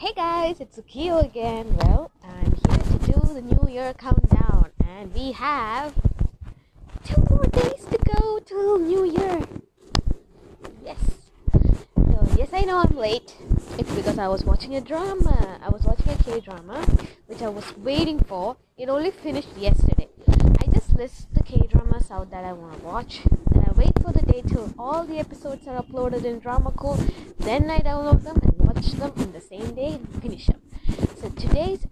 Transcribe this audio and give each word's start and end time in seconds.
Hey 0.00 0.14
guys, 0.16 0.60
it's 0.60 0.78
Ukio 0.78 1.22
again. 1.22 1.76
Well, 1.76 2.10
I'm 2.24 2.52
here 2.52 2.78
to 2.78 3.12
do 3.12 3.34
the 3.34 3.42
New 3.42 3.68
Year 3.70 3.92
countdown, 3.92 4.70
and 4.88 5.12
we 5.12 5.32
have 5.32 5.92
two 7.04 7.22
more 7.28 7.44
days 7.44 7.84
to 7.84 7.98
go 8.16 8.38
till 8.38 8.78
New 8.78 9.04
Year. 9.04 9.42
Yes. 10.82 10.96
So 11.52 12.26
yes, 12.34 12.48
I 12.54 12.62
know 12.62 12.78
I'm 12.78 12.96
late. 12.96 13.36
It's 13.76 13.94
because 13.94 14.16
I 14.16 14.26
was 14.26 14.42
watching 14.42 14.74
a 14.74 14.80
drama. 14.80 15.58
I 15.62 15.68
was 15.68 15.82
watching 15.82 16.08
a 16.08 16.16
K 16.16 16.40
drama, 16.40 16.80
which 17.26 17.42
I 17.42 17.50
was 17.50 17.76
waiting 17.76 18.20
for. 18.20 18.56
It 18.78 18.88
only 18.88 19.10
finished 19.10 19.54
yesterday. 19.58 20.08
I 20.62 20.66
just 20.72 20.94
list 20.94 21.28
the 21.34 21.42
K 21.42 21.66
dramas 21.68 22.10
out 22.10 22.30
that 22.30 22.46
I 22.46 22.54
want 22.54 22.78
to 22.78 22.86
watch. 22.86 23.20
Then 23.50 23.66
I 23.68 23.72
wait 23.72 23.92
for 24.00 24.12
the 24.14 24.22
day 24.22 24.40
till 24.48 24.72
all 24.78 25.04
the 25.04 25.18
episodes 25.18 25.68
are 25.68 25.82
uploaded 25.82 26.24
in 26.24 26.40
Dramacool. 26.40 26.96
Then 27.36 27.68
I 27.70 27.80
download 27.80 28.22
them 28.24 28.49
them 28.80 29.12
in 29.16 29.32
the 29.32 29.40
same 29.40 29.74
day 29.74 29.92
and 29.94 30.22
finish 30.22 30.46
them. 30.46 30.60
So 31.16 31.28
today's 31.30 31.86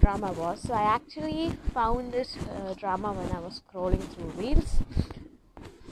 drama 0.00 0.32
was 0.32 0.62
so 0.62 0.72
I 0.74 0.82
actually 0.82 1.52
found 1.74 2.12
this 2.12 2.36
uh, 2.36 2.74
drama 2.74 3.12
when 3.12 3.30
I 3.36 3.40
was 3.40 3.60
scrolling 3.60 4.02
through 4.12 4.30
reels 4.42 4.78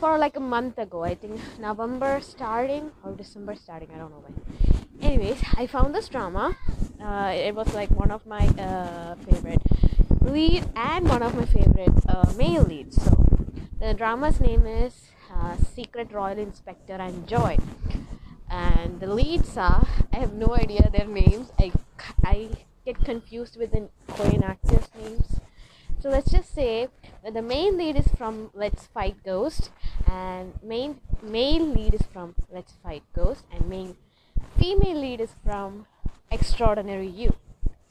for 0.00 0.16
like 0.18 0.36
a 0.36 0.40
month 0.40 0.78
ago. 0.78 1.04
I 1.04 1.14
think 1.14 1.40
November 1.58 2.20
starting 2.20 2.90
or 3.04 3.12
December 3.12 3.54
starting. 3.54 3.90
I 3.94 3.98
don't 3.98 4.10
know 4.10 4.24
when. 4.26 4.34
Anyways, 5.02 5.40
I 5.56 5.66
found 5.66 5.94
this 5.94 6.08
drama. 6.08 6.56
Uh, 7.02 7.32
it 7.34 7.54
was 7.54 7.72
like 7.74 7.90
one 7.90 8.10
of 8.10 8.26
my 8.26 8.46
uh, 8.58 9.14
favorite 9.16 9.62
lead 10.22 10.64
and 10.74 11.08
one 11.08 11.22
of 11.22 11.34
my 11.34 11.44
favorite 11.44 11.96
uh, 12.08 12.32
male 12.36 12.62
leads. 12.62 13.02
So 13.02 13.24
the 13.80 13.94
drama's 13.94 14.40
name 14.40 14.66
is 14.66 14.94
uh, 15.32 15.56
Secret 15.74 16.12
Royal 16.12 16.38
Inspector 16.38 16.92
and 16.92 17.26
Joy. 17.28 17.58
And 18.50 19.00
the 19.00 19.12
leads 19.12 19.56
are 19.56 19.86
I 20.12 20.16
have 20.16 20.32
no 20.32 20.54
idea 20.54 20.88
their 20.90 21.06
names. 21.06 21.52
I, 21.58 21.72
I 22.24 22.48
get 22.84 23.04
confused 23.04 23.56
with 23.58 23.72
the 23.72 23.88
Korean 24.08 24.42
actors' 24.42 24.88
names. 25.00 25.40
So 26.00 26.08
let's 26.08 26.30
just 26.30 26.54
say 26.54 26.88
that 27.24 27.34
the 27.34 27.42
main 27.42 27.76
lead 27.76 27.96
is 27.96 28.08
from 28.16 28.50
Let's 28.54 28.86
Fight 28.86 29.16
Ghost, 29.24 29.70
and 30.06 30.54
main 30.62 31.00
male 31.22 31.66
lead 31.66 31.94
is 31.94 32.02
from 32.12 32.36
Let's 32.52 32.72
Fight 32.82 33.02
Ghost, 33.14 33.44
and 33.52 33.68
main 33.68 33.96
female 34.56 35.00
lead 35.00 35.20
is 35.20 35.34
from 35.44 35.86
Extraordinary 36.30 37.08
You. 37.08 37.34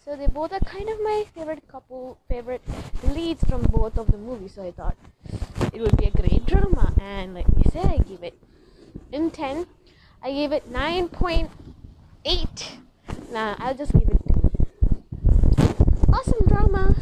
So 0.04 0.16
they 0.16 0.28
both 0.28 0.54
are 0.54 0.62
kind 0.62 0.88
of 0.88 1.02
my 1.02 1.26
favorite 1.36 1.68
couple, 1.68 2.18
favorite 2.30 2.62
leads 3.04 3.44
from 3.44 3.64
both 3.64 3.98
of 3.98 4.10
the 4.10 4.18
movies. 4.18 4.54
So 4.56 4.64
I 4.64 4.72
thought 4.72 4.96
it 5.74 5.82
would 5.82 5.98
be 5.98 6.06
a 6.06 6.12
great 6.12 6.46
drama, 6.46 6.94
and 7.02 7.34
let 7.34 7.54
me 7.54 7.64
say 7.74 7.82
I 7.82 7.98
give 7.98 8.24
it 8.24 8.40
in 9.12 9.32
ten. 9.32 9.68
I 10.22 10.32
gave 10.32 10.52
it 10.52 10.70
nine 10.70 11.10
point 11.10 11.50
eight. 12.26 12.78
Nah, 13.32 13.56
I'll 13.60 13.76
just 13.76 13.94
give 13.94 14.10
it. 14.10 14.22
Awesome 16.12 16.48
drama, 16.48 16.96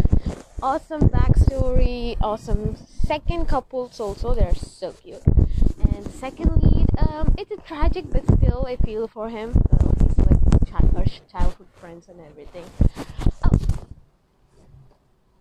awesome 0.62 1.10
backstory, 1.10 2.18
awesome 2.22 2.76
second 2.76 3.48
couples 3.48 4.00
also. 4.00 4.34
They're 4.34 4.54
so 4.56 4.92
cute. 4.92 5.22
And 5.26 6.06
second 6.12 6.62
lead, 6.62 6.88
um, 6.98 7.34
it's 7.38 7.52
a 7.52 7.58
tragic, 7.58 8.06
but 8.12 8.24
still 8.26 8.66
I 8.68 8.76
feel 8.76 9.08
for 9.08 9.30
him. 9.30 9.54
Uh, 9.72 9.92
he's 10.04 10.18
like 10.18 10.66
child, 10.68 11.12
childhood 11.32 11.68
friends 11.80 12.08
and 12.10 12.20
everything. 12.22 12.66
Oh, 13.44 13.58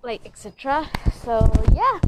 like 0.02 0.25
etc. 0.25 0.89
So 1.22 1.50
yeah, 1.75 1.98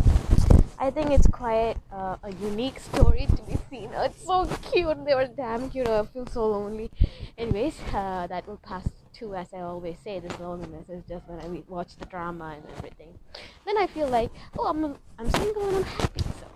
I 0.78 0.90
think 0.90 1.10
it's 1.10 1.26
quite 1.26 1.76
uh, 1.90 2.16
a 2.22 2.32
unique 2.34 2.78
story 2.80 3.26
to 3.26 3.42
be 3.42 3.56
seen. 3.70 3.90
It's 4.06 4.24
so 4.24 4.46
cute. 4.70 5.04
They 5.06 5.14
were 5.14 5.26
damn 5.26 5.70
cute. 5.70 5.88
I 5.88 6.04
feel 6.04 6.26
so 6.26 6.46
lonely. 6.46 6.90
Anyways, 7.38 7.80
uh, 7.94 8.26
that 8.26 8.46
will 8.46 8.58
pass 8.58 8.86
too, 9.14 9.34
as 9.34 9.54
I 9.54 9.60
always 9.60 9.96
say. 10.04 10.20
This 10.20 10.38
loneliness 10.38 10.88
is 10.90 11.02
just 11.08 11.26
when 11.28 11.40
I 11.40 11.62
watch 11.68 11.96
the 11.96 12.04
drama 12.04 12.56
and 12.56 12.64
everything. 12.76 13.18
Then 13.64 13.78
I 13.78 13.86
feel 13.86 14.08
like, 14.08 14.30
oh, 14.58 14.66
I'm 14.68 14.96
I'm 15.18 15.30
single 15.30 15.66
and 15.68 15.76
I'm 15.76 15.82
happy. 15.84 16.20
So 16.40 16.46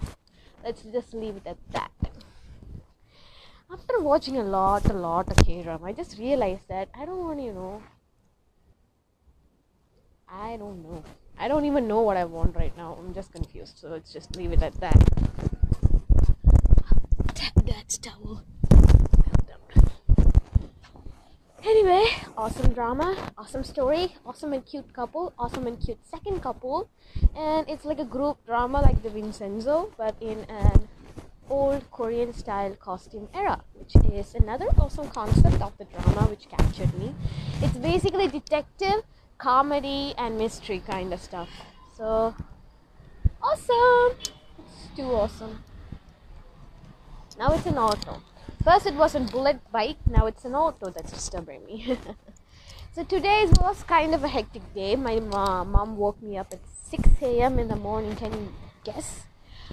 let's 0.64 0.82
just 0.82 1.14
leave 1.14 1.36
it 1.36 1.46
at 1.46 1.58
that. 1.72 1.90
After 3.72 4.00
watching 4.00 4.36
a 4.36 4.42
lot, 4.42 4.84
a 4.90 4.92
lot 4.92 5.30
of 5.30 5.36
K 5.46 5.62
drama, 5.62 5.86
I 5.86 5.92
just 5.92 6.18
realized 6.18 6.68
that 6.68 6.88
I 6.92 7.06
don't 7.06 7.20
want, 7.20 7.40
you 7.40 7.52
know, 7.52 7.82
I 10.28 10.56
don't 10.56 10.82
know. 10.82 11.04
I 11.40 11.48
don't 11.48 11.64
even 11.64 11.88
know 11.88 12.02
what 12.02 12.18
I 12.18 12.24
want 12.26 12.54
right 12.54 12.76
now. 12.76 12.98
I'm 13.00 13.14
just 13.14 13.32
confused. 13.32 13.78
So 13.78 13.88
let's 13.88 14.12
just 14.12 14.36
leave 14.36 14.52
it 14.52 14.62
at 14.62 14.74
that. 14.80 15.00
Tap 17.34 17.54
that 17.64 17.98
towel. 18.02 18.44
Anyway, 21.64 22.04
awesome 22.36 22.72
drama, 22.74 23.16
awesome 23.38 23.64
story, 23.64 24.16
awesome 24.26 24.52
and 24.52 24.66
cute 24.66 24.92
couple, 24.92 25.32
awesome 25.38 25.66
and 25.66 25.80
cute 25.80 25.98
second 26.10 26.42
couple, 26.42 26.90
and 27.36 27.68
it's 27.68 27.84
like 27.84 27.98
a 27.98 28.04
group 28.04 28.44
drama 28.44 28.80
like 28.80 29.02
the 29.02 29.10
Vincenzo, 29.10 29.92
but 29.96 30.16
in 30.20 30.38
an 30.48 30.88
old 31.48 31.88
Korean 31.90 32.32
style 32.32 32.74
costume 32.76 33.28
era, 33.34 33.62
which 33.74 33.94
is 34.12 34.34
another 34.34 34.66
awesome 34.78 35.08
concept 35.10 35.60
of 35.60 35.76
the 35.78 35.84
drama 35.84 36.28
which 36.28 36.48
captured 36.48 36.92
me. 36.98 37.14
It's 37.62 37.76
basically 37.76 38.28
detective 38.28 39.02
comedy 39.40 40.14
and 40.18 40.36
mystery 40.36 40.82
kind 40.86 41.12
of 41.12 41.20
stuff. 41.20 41.48
So 41.96 42.34
awesome! 43.42 44.16
It's 44.58 44.96
too 44.96 45.10
awesome. 45.12 45.64
Now 47.38 47.54
it's 47.54 47.66
an 47.66 47.78
auto. 47.78 48.22
First 48.62 48.86
it 48.86 48.94
was 48.94 49.14
a 49.14 49.20
bullet 49.20 49.60
bike, 49.72 49.96
now 50.06 50.26
it's 50.26 50.44
an 50.44 50.54
auto 50.54 50.90
that's 50.90 51.12
disturbing 51.12 51.64
me. 51.64 51.96
so 52.94 53.02
today 53.04 53.46
was 53.58 53.82
kind 53.84 54.14
of 54.14 54.22
a 54.22 54.28
hectic 54.28 54.62
day. 54.74 54.94
My 54.94 55.18
mom, 55.20 55.96
woke 55.96 56.22
me 56.22 56.36
up 56.36 56.52
at 56.52 56.60
6 56.90 57.08
a.m. 57.22 57.58
in 57.58 57.68
the 57.68 57.76
morning. 57.76 58.14
Can 58.16 58.32
you 58.32 58.52
guess? 58.84 59.22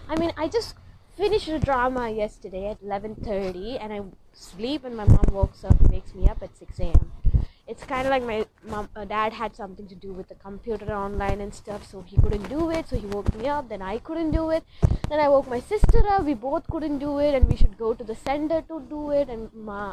I 0.07 0.15
mean, 0.15 0.31
I 0.37 0.47
just 0.47 0.75
finished 1.17 1.49
a 1.49 1.59
drama 1.59 2.09
yesterday 2.09 2.69
at 2.69 2.81
11:30, 2.81 3.83
and 3.83 3.91
I 3.91 3.99
sleep, 4.31 4.85
and 4.85 4.95
my 4.95 5.03
mom 5.03 5.27
wakes 5.31 5.65
up, 5.65 5.75
wakes 5.91 6.15
me 6.15 6.29
up 6.29 6.41
at 6.41 6.57
6 6.57 6.79
a.m 6.79 7.26
it's 7.67 7.83
kind 7.83 8.07
of 8.07 8.11
like 8.11 8.23
my 8.23 8.45
mom 8.63 8.87
uh, 8.95 9.03
dad 9.03 9.33
had 9.33 9.53
something 9.53 9.87
to 9.87 9.95
do 9.95 10.13
with 10.13 10.27
the 10.29 10.35
computer 10.35 10.93
online 10.93 11.41
and 11.41 11.53
stuff 11.53 11.85
so 11.91 12.01
he 12.01 12.15
couldn't 12.17 12.47
do 12.49 12.69
it 12.69 12.87
so 12.87 12.95
he 12.97 13.05
woke 13.07 13.33
me 13.35 13.47
up 13.47 13.67
then 13.67 13.81
i 13.81 13.97
couldn't 13.97 14.31
do 14.31 14.49
it. 14.51 14.63
Then 15.09 15.19
i 15.19 15.27
woke 15.29 15.47
my 15.49 15.59
sister 15.59 16.01
up 16.09 16.23
we 16.23 16.33
both 16.33 16.65
couldn't 16.67 16.99
do 16.99 17.19
it 17.19 17.35
and 17.35 17.49
we 17.49 17.57
should 17.57 17.77
go 17.77 17.93
to 17.93 18.03
the 18.03 18.15
center 18.15 18.61
to 18.69 18.79
do 18.89 19.11
it 19.11 19.29
and 19.29 19.49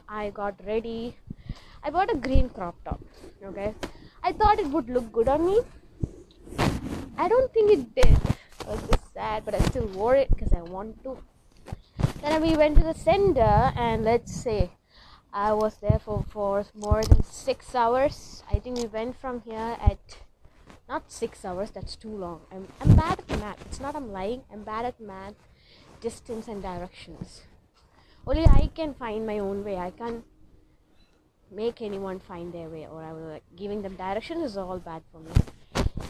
i 0.08 0.30
got 0.30 0.54
ready. 0.66 1.16
I 1.82 1.90
bought 1.90 2.12
a 2.12 2.16
green 2.16 2.48
crop 2.48 2.76
top 2.84 3.00
okay? 3.44 3.74
I 4.22 4.32
thought 4.32 4.58
it 4.58 4.68
would 4.68 4.88
look 4.88 5.12
good 5.12 5.28
on 5.28 5.44
me. 5.46 5.60
I 7.18 7.28
don't 7.28 7.52
think 7.52 7.70
it 7.72 7.94
did. 7.94 8.18
I 8.66 8.70
was 8.70 8.82
just 8.82 9.12
sad 9.12 9.44
but 9.44 9.54
i 9.54 9.58
still 9.70 9.86
wore 9.88 10.14
it 10.14 10.30
because 10.30 10.52
i 10.52 10.62
want 10.62 11.02
to. 11.02 11.18
Then 12.22 12.40
we 12.40 12.56
went 12.56 12.78
to 12.78 12.84
the 12.84 12.94
center 12.94 13.72
and 13.76 14.04
let's 14.04 14.32
say 14.32 14.70
I 15.36 15.52
was 15.52 15.74
there 15.78 15.98
for, 15.98 16.24
for 16.30 16.64
more 16.76 17.02
than 17.02 17.24
six 17.24 17.74
hours. 17.74 18.44
I 18.52 18.60
think 18.60 18.78
we 18.78 18.86
went 18.86 19.20
from 19.20 19.40
here 19.40 19.76
at 19.82 19.98
not 20.88 21.10
six 21.10 21.44
hours, 21.44 21.72
that's 21.72 21.96
too 21.96 22.16
long. 22.16 22.42
I'm, 22.52 22.68
I'm 22.80 22.94
bad 22.94 23.18
at 23.18 23.40
math. 23.40 23.60
It's 23.66 23.80
not 23.80 23.96
I'm 23.96 24.12
lying, 24.12 24.42
I'm 24.52 24.62
bad 24.62 24.84
at 24.84 25.00
math, 25.00 25.34
distance, 26.00 26.46
and 26.46 26.62
directions. 26.62 27.42
Only 28.24 28.44
I 28.44 28.70
can 28.76 28.94
find 28.94 29.26
my 29.26 29.40
own 29.40 29.64
way. 29.64 29.76
I 29.76 29.90
can't 29.90 30.24
make 31.50 31.82
anyone 31.82 32.20
find 32.20 32.52
their 32.52 32.68
way, 32.68 32.86
or 32.86 33.02
I 33.02 33.12
will 33.12 33.32
like 33.32 33.42
giving 33.56 33.82
them 33.82 33.96
directions 33.96 34.52
is 34.52 34.56
all 34.56 34.78
bad 34.78 35.02
for 35.10 35.18
me. 35.18 35.32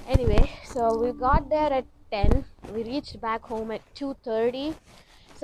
Anyway, 0.06 0.50
so 0.66 0.98
we 0.98 1.12
got 1.12 1.48
there 1.48 1.72
at 1.72 1.86
10. 2.12 2.44
We 2.74 2.84
reached 2.84 3.18
back 3.22 3.42
home 3.42 3.70
at 3.70 3.80
2:30 3.94 4.74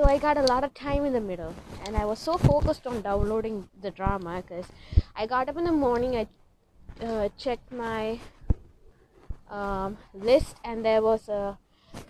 so 0.00 0.06
i 0.06 0.16
got 0.16 0.38
a 0.38 0.42
lot 0.50 0.64
of 0.64 0.72
time 0.72 1.04
in 1.04 1.12
the 1.12 1.20
middle 1.20 1.54
and 1.84 1.94
i 1.94 2.04
was 2.10 2.18
so 2.18 2.38
focused 2.38 2.86
on 2.86 3.02
downloading 3.02 3.56
the 3.82 3.90
drama 3.90 4.42
because 4.42 4.64
i 5.14 5.26
got 5.26 5.46
up 5.46 5.58
in 5.58 5.64
the 5.64 5.78
morning 5.86 6.16
i 6.16 6.26
uh, 7.04 7.28
checked 7.36 7.70
my 7.70 8.18
um, 9.50 9.98
list 10.14 10.56
and 10.64 10.82
there 10.86 11.02
was 11.02 11.28
a 11.28 11.58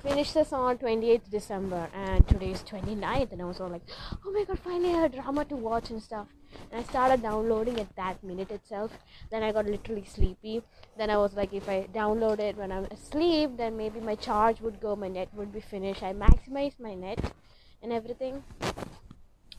finish 0.05 0.31
this 0.33 0.53
on 0.53 0.79
28th 0.79 1.29
december 1.33 1.89
and 1.93 2.29
today 2.29 2.53
is 2.53 2.63
29th 2.63 3.33
and 3.33 3.43
i 3.43 3.45
was 3.45 3.61
all 3.61 3.69
like 3.69 3.83
oh 4.25 4.31
my 4.31 4.45
god 4.45 4.61
finally 4.61 4.91
I 4.91 5.01
have 5.01 5.13
a 5.13 5.17
drama 5.17 5.45
to 5.47 5.57
watch 5.57 5.91
and 5.91 6.03
stuff. 6.03 6.29
And 6.71 6.81
i 6.81 6.85
started 6.85 7.23
downloading 7.23 7.81
at 7.81 7.95
that 7.97 8.23
minute 8.23 8.51
itself. 8.51 8.93
Then 9.31 9.43
i 9.43 9.53
got 9.53 9.67
literally 9.67 10.05
sleepy. 10.05 10.63
Then 10.99 11.11
i 11.11 11.17
was 11.17 11.35
like 11.35 11.53
if 11.53 11.69
i 11.69 11.89
download 11.93 12.39
it 12.39 12.57
when 12.57 12.71
i'm 12.71 12.85
asleep 12.85 13.57
then 13.57 13.77
maybe 13.77 14.01
my 14.01 14.15
charge 14.15 14.61
would 14.61 14.81
go 14.81 14.95
my 14.95 15.09
net 15.09 15.29
would 15.35 15.53
be 15.53 15.61
finished. 15.61 16.03
I 16.03 16.13
maximized 16.13 16.79
my 16.79 16.95
net 16.95 17.33
and 17.83 17.93
everything. 17.93 18.43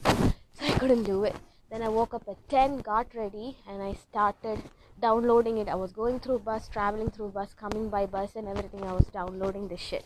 So 0.03 0.65
I 0.65 0.71
couldn't 0.79 1.03
do 1.03 1.23
it. 1.23 1.35
Then 1.71 1.81
I 1.81 1.89
woke 1.89 2.13
up 2.13 2.23
at 2.27 2.37
10, 2.49 2.79
got 2.79 3.07
ready, 3.15 3.57
and 3.67 3.81
I 3.81 3.93
started 3.93 4.61
downloading 5.01 5.57
it. 5.57 5.67
I 5.67 5.75
was 5.75 5.91
going 5.91 6.19
through 6.19 6.39
bus, 6.39 6.67
traveling 6.67 7.09
through 7.09 7.29
bus, 7.29 7.53
coming 7.53 7.89
by 7.89 8.05
bus, 8.05 8.35
and 8.35 8.47
everything. 8.47 8.83
I 8.83 8.93
was 8.93 9.05
downloading 9.07 9.67
this 9.67 9.79
shit. 9.79 10.05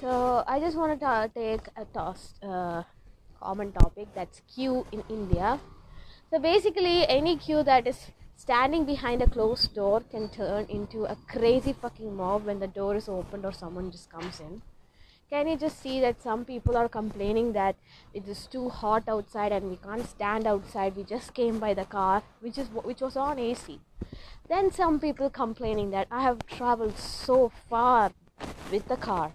So 0.00 0.44
I 0.46 0.60
just 0.60 0.76
wanted 0.76 1.00
to 1.00 1.30
take 1.34 1.68
a 1.76 1.84
toss, 1.86 2.34
uh, 2.42 2.82
common 3.40 3.72
topic 3.72 4.08
that's 4.14 4.42
queue 4.54 4.86
in 4.92 5.02
India. 5.08 5.58
So 6.30 6.38
basically, 6.38 7.06
any 7.08 7.36
queue 7.36 7.62
that 7.62 7.86
is 7.86 8.08
standing 8.36 8.84
behind 8.84 9.22
a 9.22 9.30
closed 9.30 9.74
door 9.74 10.00
can 10.10 10.28
turn 10.28 10.66
into 10.68 11.04
a 11.04 11.16
crazy 11.28 11.72
fucking 11.72 12.14
mob 12.14 12.44
when 12.46 12.58
the 12.58 12.66
door 12.66 12.96
is 12.96 13.08
opened 13.08 13.44
or 13.44 13.52
someone 13.52 13.90
just 13.90 14.10
comes 14.10 14.40
in 14.40 14.62
can 15.32 15.48
you 15.48 15.56
just 15.56 15.80
see 15.82 15.98
that 16.00 16.22
some 16.22 16.44
people 16.44 16.76
are 16.76 16.88
complaining 16.94 17.52
that 17.52 17.76
it 18.12 18.28
is 18.28 18.46
too 18.54 18.68
hot 18.68 19.08
outside 19.08 19.52
and 19.58 19.70
we 19.70 19.76
can't 19.76 20.06
stand 20.08 20.46
outside? 20.46 20.94
We 20.94 21.04
just 21.04 21.32
came 21.32 21.58
by 21.58 21.72
the 21.72 21.86
car 21.86 22.22
which 22.40 22.58
is 22.58 22.68
which 22.88 23.00
was 23.00 23.16
on 23.16 23.38
ac 23.38 23.78
then 24.50 24.70
some 24.78 24.98
people 25.04 25.30
complaining 25.38 25.90
that 25.92 26.08
i 26.18 26.22
have 26.22 26.42
traveled 26.56 26.98
so 26.98 27.38
far 27.70 28.12
with 28.70 28.88
the 28.88 28.96
car. 28.96 29.32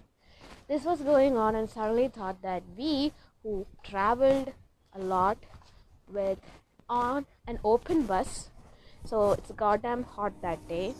This 0.68 0.84
was 0.84 1.00
going 1.00 1.36
on 1.36 1.54
and 1.54 1.70
suddenly 1.70 2.08
thought 2.08 2.42
that 2.42 2.62
we 2.76 3.12
who 3.42 3.66
traveled 3.82 4.52
a 4.94 4.98
lot 5.12 5.38
with 6.18 6.38
on 6.88 7.26
an 7.46 7.58
open 7.64 8.02
bus 8.10 8.50
so 9.04 9.32
it's 9.32 9.50
goddamn 9.62 10.02
hot 10.16 10.42
that 10.42 10.68
day 10.68 10.94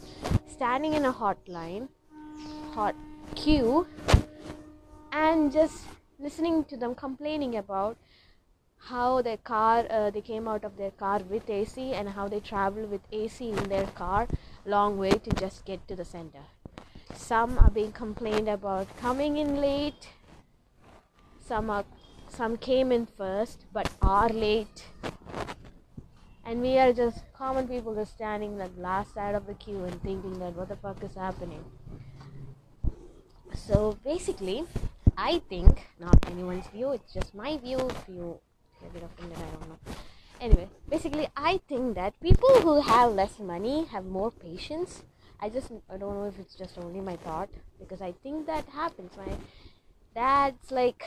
standing 0.57 0.95
in 0.95 1.05
a 1.05 1.13
hot 1.13 1.53
line 1.59 1.89
hot 2.79 2.95
queue 3.35 3.87
and 5.13 5.53
just 5.53 5.85
listening 6.19 6.65
to 6.65 6.77
them 6.77 6.95
complaining 6.95 7.57
about 7.57 7.97
how 8.79 9.21
their 9.23 9.37
car 9.37 9.87
uh, 9.91 10.11
they 10.11 10.21
came 10.21 10.47
out 10.47 10.65
of 10.65 10.77
their 10.77 10.91
car 10.91 11.21
with 11.29 11.49
AC 11.51 11.93
and 11.93 12.09
how 12.09 12.29
they 12.29 12.41
travel 12.41 12.87
with 12.87 13.01
AC 13.13 13.51
in 13.51 13.69
their 13.69 13.87
car 13.87 14.29
long 14.65 14.99
way 14.99 15.11
to 15.11 15.31
just 15.31 15.65
get 15.65 15.87
to 15.89 15.97
the 15.97 16.05
center. 16.05 16.45
Some 17.15 17.59
are 17.59 17.71
being 17.71 17.93
complained 17.93 18.49
about 18.49 18.97
coming 18.99 19.37
in 19.37 19.61
late. 19.61 20.09
Some 21.41 21.71
are 21.71 21.85
some 22.29 22.57
came 22.57 22.93
in 22.93 23.07
first 23.07 23.65
but 23.73 23.91
are 24.03 24.29
late. 24.29 24.85
And 26.45 26.63
we 26.63 26.79
are 26.79 26.93
just 26.93 27.25
common 27.35 27.69
people 27.69 27.95
just 27.95 28.15
standing 28.15 28.57
the 28.57 28.71
last 28.79 29.13
side 29.15 29.35
of 29.35 29.47
the 29.47 29.55
queue 29.55 29.85
and 29.85 30.03
thinking 30.03 30.39
that 30.39 30.57
what 30.57 30.69
the 30.69 30.77
fuck 30.77 31.03
is 31.03 31.15
happening. 31.15 31.63
So 33.55 33.99
basically 34.05 34.65
i 35.19 35.41
think 35.51 35.87
not 36.01 36.17
anyone's 36.31 36.69
view 36.69 36.91
it's 36.93 37.13
just 37.13 37.35
my 37.35 37.57
view 37.59 37.79
if 37.79 38.09
you 38.09 38.39
get 38.81 38.91
a 38.91 38.93
bit 38.95 39.03
offended 39.03 39.39
i 39.47 39.51
don't 39.51 39.69
know 39.69 39.79
anyway 40.41 40.69
basically 40.89 41.29
i 41.37 41.61
think 41.69 41.95
that 41.95 42.19
people 42.21 42.55
who 42.63 42.81
have 42.81 43.13
less 43.13 43.39
money 43.39 43.85
have 43.93 44.05
more 44.07 44.31
patience 44.31 45.03
I 45.41 45.49
just 45.49 45.71
I 45.89 45.97
don't 45.97 46.15
know 46.17 46.25
if 46.25 46.39
it's 46.41 46.55
just 46.57 46.79
only 46.79 47.01
my 47.01 47.17
thought 47.17 47.49
because 47.79 48.01
I 48.01 48.13
think 48.23 48.47
that 48.47 48.67
happens. 48.69 49.13
My 49.17 49.33
dad's 50.15 50.73
like 50.73 51.05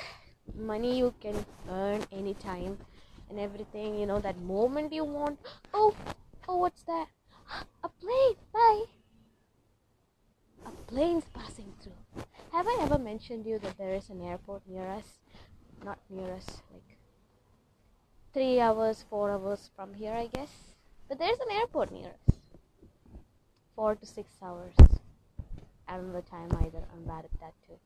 money 0.55 0.97
you 0.97 1.13
can 1.19 1.45
earn 1.69 2.05
anytime 2.13 2.77
and 3.29 3.39
everything. 3.39 3.99
You 3.99 4.05
know 4.05 4.19
that 4.19 4.39
moment 4.39 4.93
you 4.93 5.03
want. 5.03 5.39
Oh, 5.73 5.93
oh, 6.47 6.57
what's 6.57 6.83
that? 6.83 7.07
A 7.83 7.89
plane. 7.89 8.35
Bye. 8.53 8.83
A 10.65 10.71
plane's 10.87 11.25
passing 11.33 11.73
through. 11.81 12.23
Have 12.51 12.67
I 12.67 12.79
ever 12.81 12.97
mentioned 12.97 13.45
you 13.45 13.59
that 13.59 13.77
there 13.77 13.95
is 13.95 14.09
an 14.09 14.21
airport 14.21 14.61
near 14.67 14.85
us? 14.85 15.19
Not 15.83 15.99
near 16.09 16.33
us, 16.33 16.61
like 16.71 16.97
three 18.33 18.59
hours, 18.59 19.05
four 19.09 19.31
hours 19.31 19.69
from 19.75 19.93
here, 19.93 20.13
I 20.13 20.27
guess. 20.27 20.51
But 21.07 21.17
there's 21.17 21.39
an 21.39 21.51
airport 21.57 21.91
near 21.91 22.07
us 22.07 22.35
four 23.81 23.95
to 23.95 24.05
six 24.05 24.29
hours. 24.43 24.73
I 25.87 25.95
don't 25.95 26.13
know 26.13 26.21
the 26.21 26.29
time 26.29 26.49
either. 26.63 26.83
I'm 26.93 27.03
bad 27.03 27.25
at 27.25 27.39
that 27.39 27.53
too. 27.65 27.79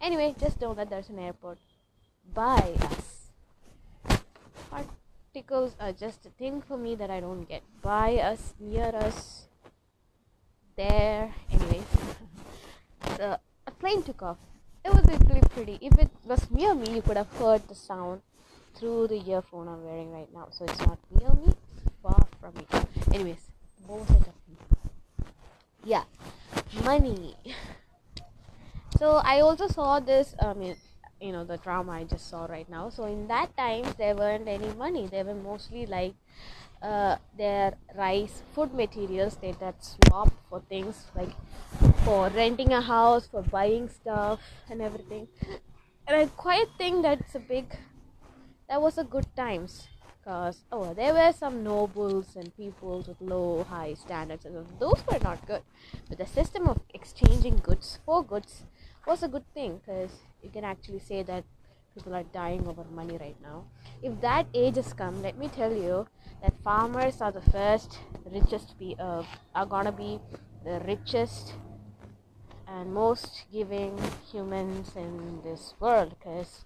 Anyway, 0.00 0.34
just 0.40 0.58
know 0.58 0.72
that 0.72 0.88
there's 0.88 1.10
an 1.10 1.18
airport 1.18 1.58
by 2.32 2.72
us. 2.80 4.20
Particles 4.70 5.76
are 5.78 5.92
just 5.92 6.24
a 6.24 6.30
thing 6.30 6.62
for 6.62 6.78
me 6.78 6.94
that 6.94 7.10
I 7.10 7.20
don't 7.20 7.44
get. 7.44 7.62
By 7.82 8.16
us, 8.16 8.54
near 8.58 8.86
us, 8.94 9.48
there. 10.76 11.34
Anyway, 11.52 11.82
a 13.20 13.38
plane 13.84 14.02
took 14.02 14.22
off. 14.22 14.38
It 14.84 14.92
was 14.94 15.06
actually 15.08 15.42
pretty. 15.50 15.78
If 15.80 15.98
it 15.98 16.10
was 16.24 16.50
near 16.50 16.74
me, 16.74 16.94
you 16.94 17.02
could 17.02 17.18
have 17.18 17.32
heard 17.36 17.68
the 17.68 17.74
sound 17.74 18.22
through 18.74 19.08
the 19.08 19.20
earphone 19.30 19.68
I'm 19.68 19.84
wearing 19.84 20.10
right 20.10 20.32
now. 20.32 20.48
So 20.50 20.64
it's 20.64 20.80
not 20.80 20.98
near 21.20 21.32
me, 21.34 21.52
far 22.02 22.26
from 22.40 22.54
me. 22.54 22.66
Anyways, 23.12 23.42
what 23.86 24.00
was 24.00 24.10
I 24.10 24.14
talking? 24.14 24.34
yeah 25.84 26.04
money 26.82 27.36
so 28.98 29.20
i 29.22 29.40
also 29.40 29.68
saw 29.68 30.00
this 30.00 30.34
i 30.40 30.54
mean 30.54 30.76
you 31.20 31.30
know 31.30 31.44
the 31.44 31.58
drama 31.58 31.92
i 31.92 32.04
just 32.04 32.28
saw 32.28 32.46
right 32.46 32.68
now 32.70 32.88
so 32.88 33.04
in 33.04 33.28
that 33.28 33.54
times 33.56 33.94
there 33.96 34.14
weren't 34.14 34.48
any 34.48 34.72
money 34.74 35.06
they 35.06 35.22
were 35.22 35.34
mostly 35.34 35.84
like 35.86 36.14
uh, 36.84 37.16
their 37.38 37.74
rice 37.96 38.42
food 38.54 38.74
materials 38.74 39.36
they 39.40 39.52
that 39.52 39.82
swap 39.84 40.32
for 40.48 40.60
things 40.68 41.06
like 41.16 41.34
for 42.04 42.28
renting 42.28 42.72
a 42.72 42.80
house 42.80 43.26
for 43.26 43.42
buying 43.42 43.88
stuff 43.88 44.40
and 44.70 44.82
everything. 44.82 45.26
And 46.06 46.16
i 46.16 46.26
quite 46.26 46.68
think 46.76 47.02
that's 47.02 47.34
a 47.34 47.38
big 47.38 47.66
that 48.68 48.80
was 48.80 48.98
a 48.98 49.04
good 49.04 49.26
times 49.36 49.88
because 50.18 50.64
oh 50.72 50.92
there 50.94 51.14
were 51.14 51.32
some 51.32 51.62
nobles 51.64 52.36
and 52.36 52.54
peoples 52.56 53.08
with 53.08 53.20
low 53.20 53.64
high 53.64 53.94
standards 53.94 54.44
and 54.44 54.66
those 54.78 55.02
were 55.10 55.18
not 55.22 55.46
good. 55.46 55.62
But 56.08 56.18
the 56.18 56.26
system 56.26 56.68
of 56.68 56.80
exchanging 56.92 57.56
goods 57.56 57.98
for 58.04 58.22
goods 58.22 58.64
was 59.06 59.22
a 59.22 59.28
good 59.28 59.46
thing 59.54 59.80
because 59.84 60.10
you 60.42 60.50
can 60.50 60.64
actually 60.64 61.00
say 61.00 61.22
that 61.22 61.44
people 61.94 62.14
are 62.14 62.24
dying 62.32 62.66
over 62.66 62.84
money 62.92 63.16
right 63.18 63.36
now. 63.42 63.64
If 64.02 64.20
that 64.20 64.46
age 64.54 64.76
has 64.76 64.92
come 64.92 65.22
let 65.22 65.38
me 65.38 65.48
tell 65.48 65.72
you 65.72 66.06
that 66.42 66.52
farmers 66.62 67.20
are 67.20 67.32
the 67.32 67.40
first 67.52 67.98
richest 68.30 68.78
be 68.78 68.96
uh, 68.98 69.22
are 69.54 69.66
gonna 69.66 69.92
be 69.92 70.18
the 70.64 70.80
richest 70.86 71.54
and 72.66 72.92
most 72.92 73.44
giving 73.52 73.96
humans 74.30 74.90
in 74.96 75.40
this 75.44 75.74
world 75.80 76.14
because 76.18 76.64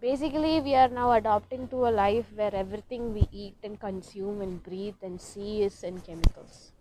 basically 0.00 0.60
we 0.60 0.74
are 0.74 0.88
now 0.88 1.12
adopting 1.12 1.68
to 1.68 1.86
a 1.86 1.92
life 1.98 2.26
where 2.34 2.54
everything 2.54 3.14
we 3.14 3.26
eat 3.32 3.56
and 3.62 3.80
consume 3.80 4.40
and 4.40 4.62
breathe 4.62 4.96
and 5.02 5.20
see 5.20 5.62
is 5.62 5.82
in 5.82 6.00
chemicals. 6.00 6.72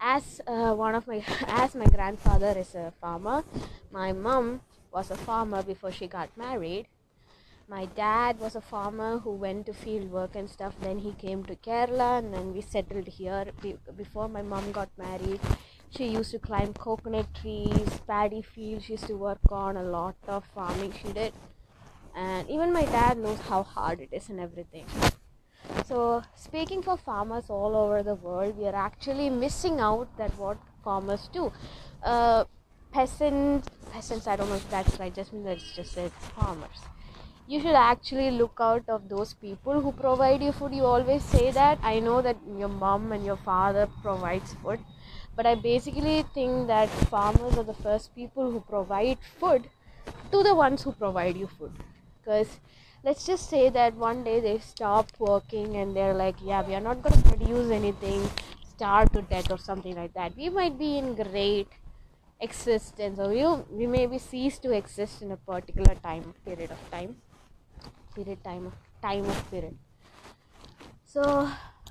As 0.00 0.40
uh, 0.46 0.74
one 0.74 0.94
of 0.94 1.06
my 1.08 1.24
as 1.48 1.74
my 1.74 1.86
grandfather 1.86 2.54
is 2.58 2.74
a 2.74 2.92
farmer 3.00 3.42
my 3.90 4.12
mom 4.12 4.60
was 4.92 5.10
a 5.10 5.16
farmer 5.16 5.62
before 5.62 5.92
she 5.92 6.06
got 6.06 6.36
married. 6.36 6.86
My 7.68 7.84
dad 7.84 8.40
was 8.40 8.56
a 8.56 8.62
farmer 8.62 9.18
who 9.18 9.32
went 9.32 9.66
to 9.66 9.74
field 9.74 10.10
work 10.10 10.34
and 10.34 10.48
stuff. 10.48 10.74
Then 10.80 10.98
he 10.98 11.12
came 11.12 11.44
to 11.44 11.56
kerala 11.56 12.18
and 12.18 12.32
then 12.32 12.54
we 12.54 12.62
settled 12.62 13.08
here. 13.08 13.46
Before 13.96 14.28
my 14.28 14.42
mom 14.42 14.72
got 14.72 14.88
married 14.96 15.40
she 15.90 16.06
used 16.06 16.30
to 16.30 16.38
climb 16.38 16.72
coconut 16.74 17.26
trees 17.34 18.00
paddy 18.06 18.42
fields. 18.42 18.84
She 18.84 18.92
used 18.92 19.06
to 19.06 19.16
work 19.16 19.40
on 19.50 19.76
a 19.76 19.82
lot 19.82 20.16
of 20.26 20.44
farming 20.54 20.94
she 21.00 21.12
did. 21.12 21.32
And 22.14 22.48
even 22.48 22.72
my 22.72 22.84
dad 22.84 23.18
knows 23.18 23.38
how 23.40 23.62
hard 23.62 24.00
it 24.00 24.08
is 24.12 24.28
and 24.28 24.40
everything. 24.40 24.86
So 25.86 26.22
speaking 26.34 26.82
for 26.82 26.96
farmers 26.96 27.48
all 27.48 27.76
over 27.76 28.02
the 28.02 28.14
world 28.14 28.56
we 28.58 28.66
are 28.66 28.74
actually 28.74 29.30
missing 29.30 29.80
out 29.80 30.16
that 30.18 30.36
what 30.38 30.58
farmers 30.82 31.28
do. 31.32 31.52
Uh, 32.02 32.44
peasants 32.92 33.68
peasants 33.92 34.26
i 34.26 34.36
don't 34.36 34.48
know 34.48 34.56
if 34.62 34.70
that's 34.70 34.98
right 35.00 35.14
just 35.14 35.32
let's 35.32 35.74
just 35.76 35.92
say 35.92 36.08
farmers 36.36 36.80
you 37.46 37.60
should 37.60 37.78
actually 37.82 38.30
look 38.30 38.58
out 38.60 38.88
of 38.96 39.08
those 39.08 39.32
people 39.34 39.80
who 39.80 39.92
provide 40.00 40.42
you 40.42 40.52
food 40.52 40.74
you 40.78 40.84
always 40.84 41.22
say 41.34 41.50
that 41.50 41.78
i 41.92 41.98
know 41.98 42.20
that 42.26 42.36
your 42.62 42.68
mom 42.68 43.12
and 43.12 43.24
your 43.24 43.36
father 43.48 43.86
provides 44.02 44.54
food 44.62 44.80
but 45.36 45.46
I 45.46 45.54
basically 45.54 46.24
think 46.34 46.66
that 46.66 46.88
farmers 47.10 47.56
are 47.56 47.62
the 47.62 47.72
first 47.74 48.12
people 48.14 48.50
who 48.50 48.60
provide 48.60 49.18
food 49.40 49.70
to 50.32 50.42
the 50.42 50.54
ones 50.54 50.82
who 50.82 50.92
provide 50.92 51.36
you 51.36 51.46
food. 51.46 51.72
Because 52.20 52.58
let's 53.04 53.24
just 53.26 53.48
say 53.48 53.68
that 53.70 53.94
one 53.94 54.24
day 54.24 54.40
they 54.40 54.58
stopped 54.58 55.18
working 55.20 55.76
and 55.76 55.94
they're 55.96 56.14
like, 56.14 56.36
yeah, 56.42 56.66
we 56.66 56.74
are 56.74 56.80
not 56.80 57.02
going 57.02 57.22
to 57.22 57.28
produce 57.28 57.70
anything, 57.70 58.28
starve 58.66 59.12
to 59.12 59.22
death 59.22 59.50
or 59.50 59.58
something 59.58 59.94
like 59.94 60.12
that. 60.14 60.36
We 60.36 60.48
might 60.48 60.78
be 60.78 60.98
in 60.98 61.14
great 61.14 61.68
existence 62.40 63.18
or 63.18 63.28
we, 63.28 63.44
we 63.70 63.86
maybe 63.86 64.18
cease 64.18 64.58
to 64.58 64.72
exist 64.72 65.22
in 65.22 65.32
a 65.32 65.36
particular 65.36 65.94
time 65.96 66.34
period 66.44 66.70
of 66.70 66.90
time 66.90 67.16
period 68.14 68.42
time 68.44 68.66
of 68.66 68.74
time 69.02 69.24
of 69.24 69.50
period 69.50 69.76
so 71.04 71.50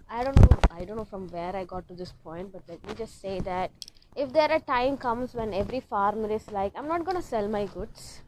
I 0.09 0.23
don't 0.23 0.39
know 0.39 0.57
I 0.77 0.85
don't 0.85 0.97
know 0.97 1.05
from 1.05 1.27
where 1.29 1.55
I 1.55 1.63
got 1.63 1.87
to 1.87 1.95
this 1.95 2.11
point, 2.23 2.51
but 2.53 2.61
let 2.67 2.87
me 2.87 2.93
just 2.93 3.19
say 3.19 3.39
that 3.39 3.71
if 4.15 4.31
there 4.31 4.51
a 4.51 4.59
time 4.59 4.95
comes 4.95 5.33
when 5.33 5.51
every 5.51 5.79
farmer 5.79 6.29
is 6.31 6.51
like, 6.51 6.71
I'm 6.75 6.87
not 6.87 7.03
gonna 7.03 7.21
sell 7.21 7.47
my 7.47 7.65
goods, 7.65 8.21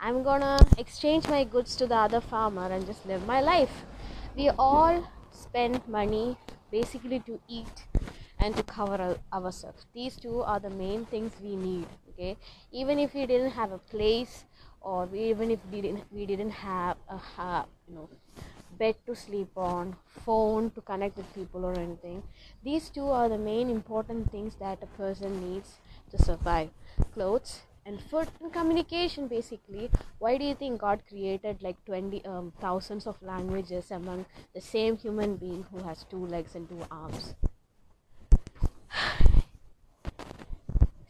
I'm 0.00 0.24
gonna 0.24 0.58
exchange 0.78 1.28
my 1.28 1.44
goods 1.44 1.76
to 1.76 1.86
the 1.86 1.94
other 1.94 2.20
farmer 2.20 2.66
and 2.66 2.84
just 2.86 3.06
live 3.06 3.24
my 3.24 3.40
life. 3.40 3.84
We 4.36 4.50
all 4.58 5.04
spend 5.30 5.86
money 5.86 6.36
basically 6.72 7.20
to 7.20 7.38
eat 7.46 7.85
and 8.46 8.56
to 8.56 8.62
cover 8.62 9.18
ourselves. 9.32 9.86
These 9.92 10.16
two 10.16 10.42
are 10.42 10.60
the 10.60 10.70
main 10.70 11.04
things 11.06 11.32
we 11.42 11.56
need. 11.56 11.86
Okay, 12.10 12.36
even 12.72 12.98
if 12.98 13.14
we 13.14 13.26
didn't 13.26 13.50
have 13.50 13.72
a 13.72 13.78
place, 13.78 14.44
or 14.80 15.06
we, 15.06 15.24
even 15.30 15.50
if 15.50 15.58
we 15.72 15.80
didn't 15.86 16.04
we 16.12 16.26
didn't 16.26 16.56
have 16.62 16.96
a 17.08 17.64
you 17.88 17.94
know 17.94 18.08
bed 18.78 18.94
to 19.06 19.14
sleep 19.14 19.50
on, 19.56 19.96
phone 20.24 20.70
to 20.70 20.80
connect 20.80 21.16
with 21.16 21.34
people 21.34 21.64
or 21.64 21.72
anything. 21.78 22.22
These 22.64 22.90
two 22.90 23.08
are 23.08 23.28
the 23.28 23.38
main 23.38 23.70
important 23.70 24.30
things 24.30 24.56
that 24.60 24.82
a 24.82 24.90
person 24.98 25.40
needs 25.48 25.78
to 26.10 26.22
survive. 26.22 26.70
Clothes 27.14 27.62
and 27.86 28.00
food 28.10 28.28
and 28.40 28.52
communication 28.52 29.28
basically. 29.28 29.90
Why 30.18 30.36
do 30.36 30.44
you 30.44 30.54
think 30.54 30.80
God 30.80 31.02
created 31.08 31.62
like 31.62 31.82
20 31.86 32.24
um, 32.26 32.52
thousands 32.60 33.06
of 33.06 33.20
languages 33.22 33.90
among 33.90 34.26
the 34.54 34.60
same 34.60 34.96
human 34.98 35.36
being 35.36 35.66
who 35.70 35.82
has 35.84 36.04
two 36.10 36.26
legs 36.26 36.54
and 36.54 36.68
two 36.68 36.82
arms? 36.90 37.34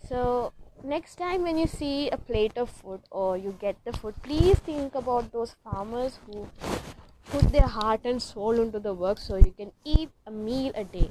So 0.09 0.53
next 0.83 1.17
time 1.17 1.43
when 1.43 1.59
you 1.59 1.67
see 1.67 2.09
a 2.11 2.17
plate 2.17 2.57
of 2.57 2.71
food 2.71 3.01
or 3.11 3.37
you 3.37 3.57
get 3.61 3.77
the 3.85 3.93
food, 3.93 4.15
please 4.23 4.59
think 4.59 4.95
about 4.95 5.33
those 5.33 5.57
farmers 5.65 6.19
who 6.27 6.49
put 7.31 7.53
their 7.53 7.67
heart 7.67 8.01
and 8.05 8.23
soul 8.23 8.61
into 8.61 8.79
the 8.79 8.95
work 8.95 9.19
so 9.19 9.37
you 9.37 9.53
can 9.57 9.73
eat 9.85 10.11
a 10.27 10.31
meal 10.31 10.73
a 10.75 10.85
day. 10.85 11.11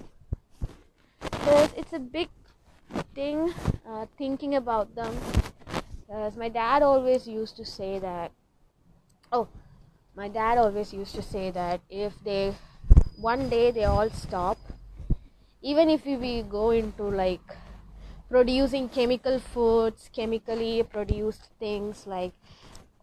Because 1.19 1.73
it's 1.75 1.93
a 1.93 1.99
big 1.99 2.29
thing 3.13 3.53
uh, 3.87 4.05
thinking 4.17 4.55
about 4.55 4.95
them. 4.95 5.13
Because 6.07 6.37
my 6.37 6.49
dad 6.49 6.81
always 6.83 7.27
used 7.27 7.57
to 7.57 7.65
say 7.65 7.99
that, 7.99 8.31
oh, 9.31 9.47
my 10.15 10.27
dad 10.29 10.57
always 10.57 10.93
used 10.93 11.15
to 11.15 11.21
say 11.21 11.51
that 11.51 11.81
if 11.89 12.13
they 12.23 12.55
one 13.17 13.49
day 13.49 13.71
they 13.71 13.83
all 13.85 14.09
stop, 14.09 14.54
even 15.65 15.89
if 15.89 16.05
we 16.05 16.43
go 16.43 16.69
into 16.69 17.03
like 17.03 17.57
producing 18.29 18.87
chemical 18.87 19.39
foods, 19.39 20.09
chemically 20.15 20.83
produced 20.83 21.49
things 21.59 22.05
like 22.05 22.33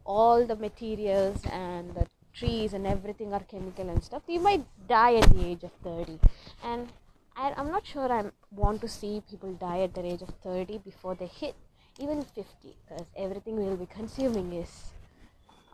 all 0.07 0.47
the 0.47 0.55
materials 0.55 1.43
and 1.51 1.93
the 1.97 2.07
trees 2.33 2.73
and 2.73 2.87
everything 2.87 3.33
are 3.33 3.43
chemical 3.55 3.91
and 3.91 4.03
stuff. 4.03 4.23
We 4.29 4.39
might 4.39 4.65
die 4.89 5.17
at 5.17 5.29
the 5.35 5.45
age 5.45 5.65
of 5.65 5.73
30. 5.83 6.21
And 6.65 6.89
I, 7.37 7.53
am 7.57 7.73
not 7.73 7.85
sure 7.85 8.13
I 8.13 8.31
want 8.53 8.81
to 8.83 8.89
see 8.89 9.23
people 9.29 9.55
die 9.55 9.81
at 9.81 9.95
the 9.95 10.07
age 10.07 10.23
of 10.23 10.33
30 10.45 10.79
before 10.79 11.17
they 11.17 11.27
hit 11.27 11.57
even 11.99 12.23
50 12.23 12.45
because 12.63 13.07
everything 13.17 13.57
we'll 13.57 13.77
be 13.77 13.87
consuming 13.87 14.53
is 14.53 14.93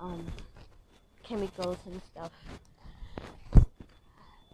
um, 0.00 0.24
chemicals 1.22 1.76
and 1.84 2.00
stuff. 2.10 2.32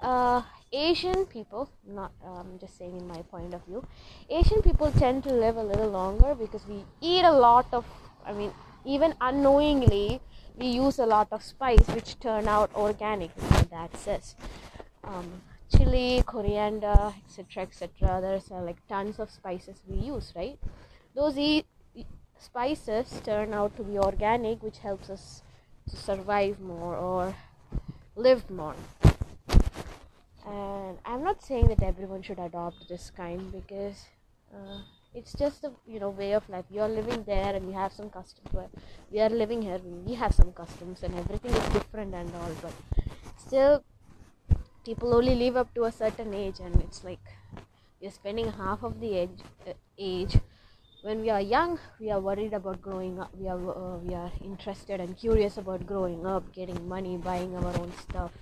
Uh, 0.05 0.43
Asian 0.71 1.25
people, 1.25 1.71
not 1.87 2.13
um, 2.27 2.59
just 2.61 2.77
saying 2.77 2.95
in 2.95 3.09
my 3.09 3.23
point 3.23 3.55
of 3.55 3.65
view, 3.65 3.83
Asian 4.29 4.61
people 4.61 4.91
tend 4.93 5.23
to 5.23 5.33
live 5.33 5.57
a 5.57 5.63
little 5.63 5.89
longer 5.89 6.35
because 6.35 6.67
we 6.67 6.85
eat 7.01 7.25
a 7.25 7.33
lot 7.33 7.67
of, 7.73 7.87
I 8.27 8.35
mean, 8.35 8.53
even 8.85 9.15
unknowingly, 9.19 10.21
we 10.59 10.67
use 10.67 10.99
a 10.99 11.07
lot 11.07 11.29
of 11.33 11.43
spice 11.43 11.87
which 11.95 12.21
turn 12.21 12.49
out 12.49 12.71
organic. 12.75 13.35
That 13.71 13.97
says, 13.97 14.35
um, 15.05 15.41
chili, 15.75 16.23
coriander, 16.27 17.15
etc., 17.25 17.63
etc. 17.63 18.19
There's 18.21 18.51
uh, 18.51 18.61
like 18.61 18.87
tons 18.89 19.19
of 19.19 19.31
spices 19.31 19.81
we 19.89 19.97
use, 19.97 20.35
right? 20.37 20.59
Those 21.15 21.39
e- 21.39 21.65
spices 22.39 23.23
turn 23.25 23.55
out 23.55 23.75
to 23.79 23.83
be 23.83 23.99
organic, 23.99 24.63
which 24.63 24.79
helps 24.79 25.09
us 25.09 25.43
to 25.89 25.97
survive 25.97 26.61
more 26.61 26.95
or 26.95 27.35
live 28.17 28.51
more 28.51 28.75
and 30.47 30.99
i'm 31.05 31.23
not 31.25 31.43
saying 31.43 31.67
that 31.69 31.83
everyone 31.83 32.23
should 32.23 32.39
adopt 32.39 32.89
this 32.89 33.11
kind 33.17 33.53
because 33.53 34.07
uh, 34.55 34.79
it's 35.15 35.33
just 35.35 35.65
a 35.65 35.71
you 35.87 36.01
know 36.01 36.11
way 36.11 36.33
of 36.33 36.49
life. 36.49 36.65
You're 36.71 36.89
living 36.89 37.23
there 37.25 37.55
and 37.55 37.67
you 37.67 37.73
have 37.75 37.93
some 37.93 38.11
customs 38.11 38.51
we 39.11 39.21
are 39.21 39.29
living 39.29 39.63
here 39.63 39.81
we 40.07 40.15
have 40.15 40.35
some 40.35 40.53
customs 40.53 41.03
and 41.03 41.15
everything 41.17 41.53
is 41.53 41.69
different 41.73 42.15
and 42.15 42.35
all 42.37 42.51
but 42.63 42.73
still 43.37 43.85
people 44.85 45.15
only 45.15 45.35
live 45.35 45.57
up 45.57 45.73
to 45.75 45.85
a 45.85 45.93
certain 45.93 46.35
age 46.35 46.61
and 46.61 46.81
it's 46.83 47.05
like 47.05 47.21
we're 48.01 48.11
spending 48.11 48.51
half 48.53 48.83
of 48.83 49.01
the 49.01 49.15
age, 49.17 49.39
uh, 49.67 49.73
age. 49.99 50.37
When 51.03 51.21
we 51.23 51.31
are 51.31 51.41
young 51.41 51.79
we 52.01 52.11
are 52.11 52.21
worried 52.21 52.53
about 52.55 52.81
growing 52.83 53.21
up. 53.21 53.31
We 53.39 53.49
are 53.49 53.59
uh, 53.59 53.99
we 53.99 54.15
are 54.15 54.33
interested 54.43 55.01
and 55.01 55.17
curious 55.17 55.59
about 55.59 55.87
growing 55.87 56.27
up 56.27 56.53
getting 56.53 56.89
money 56.89 57.17
buying 57.19 57.55
our 57.57 57.75
own 57.81 57.93
stuff 58.09 58.33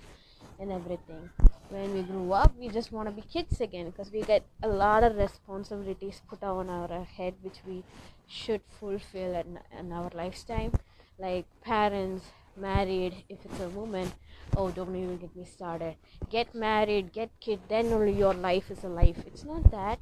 and 0.59 0.71
everything 0.71 1.29
when 1.73 1.93
we 1.95 2.03
grew 2.03 2.31
up 2.33 2.51
we 2.59 2.67
just 2.69 2.91
want 2.91 3.07
to 3.09 3.15
be 3.19 3.23
kids 3.35 3.59
again 3.59 3.89
because 3.89 4.11
we 4.11 4.21
get 4.21 4.43
a 4.61 4.67
lot 4.67 5.03
of 5.03 5.15
responsibilities 5.15 6.21
put 6.29 6.43
on 6.43 6.69
our 6.69 7.03
head 7.03 7.33
which 7.41 7.59
we 7.67 7.83
should 8.27 8.61
fulfill 8.79 9.35
in, 9.35 9.59
in 9.79 9.91
our 9.91 10.11
lifetime. 10.13 10.71
Like 11.17 11.45
parents 11.61 12.25
married 12.55 13.15
if 13.27 13.39
it's 13.45 13.59
a 13.59 13.69
woman 13.69 14.11
oh 14.55 14.69
don't 14.69 14.95
even 14.95 15.17
get 15.17 15.35
me 15.35 15.45
started. 15.45 15.95
Get 16.29 16.53
married 16.53 17.11
get 17.11 17.31
kid 17.39 17.59
then 17.67 17.91
only 17.91 18.13
your 18.13 18.35
life 18.35 18.69
is 18.69 18.83
a 18.83 18.89
life. 18.89 19.17
It's 19.25 19.43
not 19.43 19.71
that. 19.71 19.97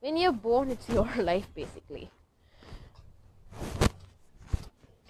When 0.00 0.18
you're 0.18 0.40
born 0.48 0.70
it's 0.70 0.90
your 0.90 1.08
life 1.30 1.48
basically. 1.54 2.10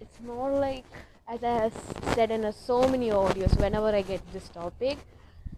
It's 0.00 0.20
more 0.20 0.52
like 0.52 0.84
as 1.28 1.42
i 1.44 1.50
have 1.62 1.74
said 2.14 2.30
in 2.32 2.52
so 2.52 2.76
many 2.88 3.08
audios 3.10 3.52
whenever 3.60 3.90
i 3.98 4.02
get 4.02 4.20
this 4.32 4.48
topic 4.48 4.98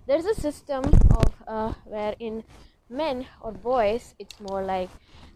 there's 0.06 0.26
a 0.26 0.34
system 0.34 0.84
of 1.16 1.32
uh, 1.46 1.72
where 1.84 2.14
in 2.18 2.42
men 2.88 3.26
or 3.40 3.52
boys 3.52 4.14
it's 4.18 4.40
more 4.40 4.62
like 4.62 4.90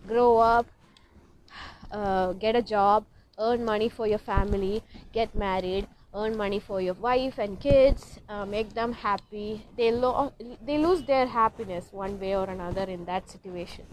grow 0.07 0.39
up 0.39 0.67
uh, 1.93 2.33
get 2.35 2.55
a 2.55 2.63
job 2.63 3.05
earn 3.39 3.65
money 3.65 3.89
for 3.89 4.07
your 4.07 4.19
family 4.19 4.83
get 5.13 5.35
married 5.35 5.87
earn 6.15 6.37
money 6.37 6.59
for 6.59 6.81
your 6.81 6.95
wife 6.95 7.39
and 7.39 7.61
kids 7.61 8.19
uh, 8.29 8.47
make 8.47 8.73
them 8.75 8.93
happy. 8.93 9.67
They, 9.77 9.93
lo- 9.93 10.33
they 10.65 10.79
lose 10.79 11.03
their 11.03 11.27
happiness 11.27 11.89
one 11.93 12.19
way 12.19 12.35
or 12.35 12.45
another 12.45 12.85
in 12.85 13.05
that 13.05 13.29
situation. 13.29 13.85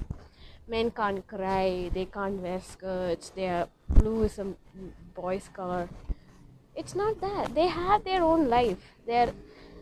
Men 0.68 0.92
can't 0.92 1.28
cry 1.28 1.92
they 1.94 2.06
can't 2.06 2.42
wear 2.42 2.60
skirts 2.60 3.30
their 3.30 3.68
blue 3.88 4.24
is 4.24 4.40
a 4.40 4.48
boy's 5.14 5.48
color. 5.50 5.90
It's 6.76 6.96
not 6.96 7.22
that. 7.22 7.54
They 7.54 7.68
have 7.68 8.04
their 8.04 8.24
own 8.24 8.50
life. 8.50 8.94
Their 9.06 9.32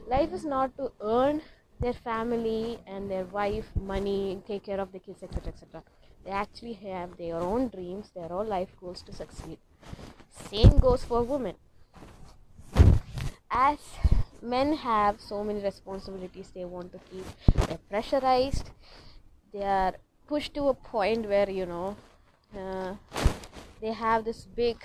life 0.08 0.32
is 0.34 0.46
not 0.46 0.76
to 0.78 0.92
earn 1.02 1.42
their 1.80 1.94
family 1.94 2.80
and 2.88 3.10
their 3.10 3.26
wife 3.26 3.76
money 3.76 4.42
take 4.48 4.64
care 4.64 4.80
of 4.80 4.92
the 4.92 5.00
kids 5.00 5.24
etc 5.24 5.52
etc 5.54 5.84
they 6.26 6.32
actually 6.32 6.74
have 6.74 7.18
their 7.18 7.36
own 7.36 7.68
dreams 7.70 8.12
their 8.16 8.32
own 8.32 8.48
life 8.48 8.76
goals 8.80 9.02
to 9.04 9.14
succeed. 9.14 9.58
Same 10.32 10.78
goes 10.80 11.04
for 11.04 11.22
women. 11.24 11.56
As 13.52 13.80
men 14.42 14.74
have 14.74 15.22
so 15.22 15.44
many 15.44 15.62
responsibilities 15.64 16.52
they 16.54 16.66
want 16.66 16.92
to 16.92 17.00
keep 17.10 17.26
they're 17.68 17.78
pressurized. 17.90 18.72
They 19.54 19.64
are 19.64 19.94
pushed 20.28 20.54
to 20.56 20.68
a 20.70 20.74
point 20.74 21.28
where 21.30 21.50
you 21.50 21.66
know 21.66 21.96
uh, 22.58 22.96
they 23.82 23.94
have 23.94 24.26
this 24.26 24.46
big 24.46 24.78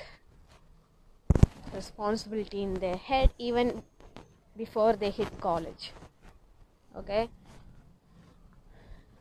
responsibility 1.75 2.63
in 2.63 2.75
their 2.75 2.97
head 2.97 3.31
even 3.39 3.83
before 4.59 4.95
they 4.95 5.11
hit 5.11 5.41
college. 5.41 5.93
Okay? 6.97 7.29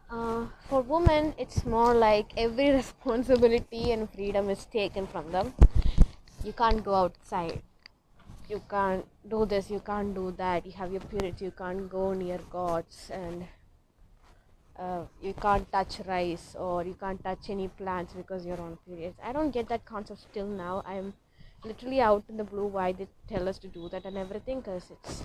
Uh, 0.09 0.47
for 0.69 0.81
women 0.81 1.33
it's 1.37 1.65
more 1.65 1.93
like 1.93 2.31
every 2.37 2.69
responsibility 2.81 3.91
and 3.91 4.09
freedom 4.09 4.49
is 4.49 4.65
taken 4.65 5.05
from 5.05 5.31
them. 5.31 5.53
You 6.43 6.53
can't 6.53 6.83
go 6.83 6.95
outside. 6.95 7.61
You 8.49 8.61
can't 8.69 9.05
do 9.27 9.45
this 9.45 9.69
you 9.69 9.81
can't 9.81 10.15
do 10.15 10.31
that. 10.37 10.65
You 10.65 10.71
have 10.73 10.91
your 10.91 11.01
periods 11.01 11.41
you 11.41 11.51
can't 11.51 11.89
go 11.89 12.13
near 12.13 12.39
gods 12.49 13.11
and 13.11 13.45
uh, 14.79 15.03
you 15.21 15.33
can't 15.33 15.69
touch 15.71 15.99
rice 16.07 16.55
or 16.57 16.83
you 16.85 16.93
can't 16.93 17.23
touch 17.23 17.49
any 17.49 17.67
plants 17.67 18.13
because 18.13 18.45
you're 18.45 18.61
on 18.61 18.77
periods. 18.87 19.17
I 19.23 19.33
don't 19.33 19.51
get 19.51 19.67
that 19.69 19.85
concept 19.85 20.27
till 20.33 20.47
now. 20.47 20.83
I'm 20.85 21.13
literally 21.63 22.01
out 22.01 22.23
in 22.29 22.37
the 22.37 22.43
blue 22.43 22.67
why 22.67 22.91
they 22.91 23.07
tell 23.27 23.47
us 23.49 23.57
to 23.59 23.67
do 23.67 23.89
that 23.89 24.05
and 24.05 24.17
everything 24.17 24.59
because 24.59 24.91
it's 24.91 25.23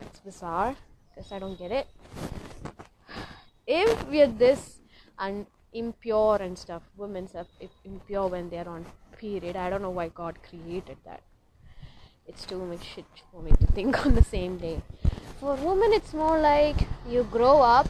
it's 0.00 0.20
bizarre 0.20 0.74
because 1.08 1.30
I 1.32 1.38
don't 1.38 1.58
get 1.58 1.70
it. 1.70 1.86
If 3.66 4.08
we 4.08 4.22
are 4.22 4.26
this 4.26 4.80
and 5.18 5.46
impure 5.72 6.36
and 6.36 6.58
stuff, 6.58 6.82
women 6.96 7.28
are 7.34 7.46
impure 7.84 8.26
when 8.28 8.50
they're 8.50 8.68
on 8.68 8.86
period. 9.18 9.56
I 9.56 9.70
don't 9.70 9.82
know 9.82 9.90
why 9.90 10.08
God 10.08 10.38
created 10.48 10.96
that. 11.04 11.22
It's 12.26 12.44
too 12.44 12.64
much 12.64 12.84
shit 12.84 13.04
for 13.30 13.42
me 13.42 13.52
to 13.60 13.66
think 13.66 14.04
on 14.06 14.14
the 14.14 14.24
same 14.24 14.58
day. 14.58 14.82
For 15.38 15.54
women, 15.54 15.92
it's 15.92 16.12
more 16.12 16.38
like 16.38 16.86
you 17.08 17.24
grow 17.24 17.60
up 17.60 17.88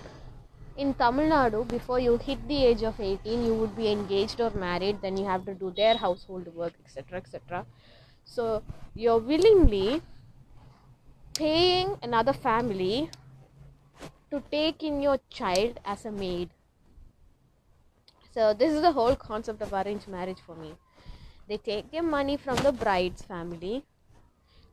in 0.77 0.95
Tamil 0.95 1.29
Nadu, 1.29 1.67
before 1.69 1.99
you 1.99 2.17
hit 2.17 2.47
the 2.49 2.65
age 2.67 2.83
of 2.83 2.99
18, 2.99 3.45
you 3.45 3.55
would 3.55 3.77
be 3.77 3.91
engaged 3.91 4.41
or 4.41 4.51
married, 4.51 5.01
then 5.03 5.17
you 5.17 5.25
have 5.25 5.45
to 5.47 5.55
do 5.55 5.71
their 5.77 5.97
household 5.97 6.55
work, 6.55 6.73
etc. 6.85 7.19
etc. 7.19 7.67
So 8.25 8.63
you're 8.95 9.19
willingly 9.19 10.03
paying 11.35 11.99
another 12.03 12.33
family 12.33 13.11
to 14.31 14.43
take 14.51 14.83
in 14.83 15.03
your 15.03 15.19
child 15.29 15.79
as 15.85 16.05
a 16.07 16.11
maid. 16.11 16.51
So 18.35 18.55
this 18.55 18.73
is 18.73 18.81
the 18.81 18.93
whole 18.93 19.15
concept 19.15 19.61
of 19.61 19.73
arranged 19.73 20.09
marriage 20.09 20.41
for 20.47 20.57
me. 20.57 20.75
They 21.49 21.59
take 21.59 21.91
their 21.91 22.03
money 22.03 22.37
from 22.39 22.57
the 22.57 22.73
bride's 22.73 23.23
family, 23.23 23.85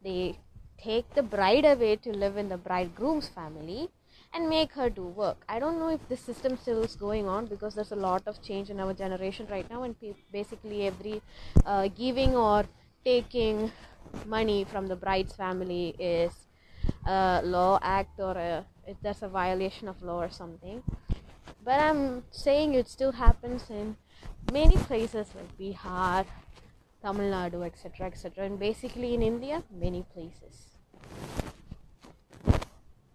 they 0.01 0.39
take 0.77 1.13
the 1.13 1.23
bride 1.23 1.65
away 1.65 1.97
to 1.97 2.11
live 2.11 2.37
in 2.37 2.47
the 2.47 2.57
bridegroom's 2.57 3.27
family 3.27 3.89
and 4.33 4.47
make 4.49 4.73
her 4.73 4.89
do 4.89 5.03
work. 5.03 5.43
I 5.49 5.59
don't 5.59 5.79
know 5.79 5.89
if 5.89 6.07
this 6.07 6.19
system 6.19 6.57
still 6.57 6.83
is 6.83 6.95
going 6.95 7.27
on 7.27 7.45
because 7.45 7.75
there's 7.75 7.91
a 7.91 7.95
lot 7.95 8.23
of 8.27 8.41
change 8.41 8.69
in 8.69 8.79
our 8.79 8.93
generation 8.93 9.47
right 9.49 9.69
now, 9.69 9.83
and 9.83 9.99
pe- 9.99 10.13
basically 10.31 10.87
every 10.87 11.21
uh, 11.65 11.87
giving 11.87 12.35
or 12.35 12.65
taking 13.03 13.71
money 14.25 14.63
from 14.63 14.87
the 14.87 14.95
bride's 14.95 15.35
family 15.35 15.95
is 15.99 16.31
a 17.07 17.41
law 17.43 17.79
act 17.81 18.19
or 18.19 18.31
a, 18.31 18.65
if 18.87 18.97
there's 19.01 19.23
a 19.23 19.27
violation 19.27 19.87
of 19.87 20.01
law 20.01 20.21
or 20.21 20.29
something. 20.29 20.83
But 21.63 21.79
I'm 21.79 22.23
saying 22.31 22.73
it 22.75 22.87
still 22.87 23.11
happens 23.11 23.69
in 23.69 23.97
many 24.51 24.77
places 24.77 25.27
like 25.35 25.57
Bihar, 25.57 26.25
Tamil 27.01 27.31
Nadu, 27.31 27.65
etc., 27.65 28.07
etc., 28.07 28.45
and 28.45 28.59
basically 28.59 29.13
in 29.13 29.21
India, 29.21 29.63
many 29.71 30.03
places 30.13 30.68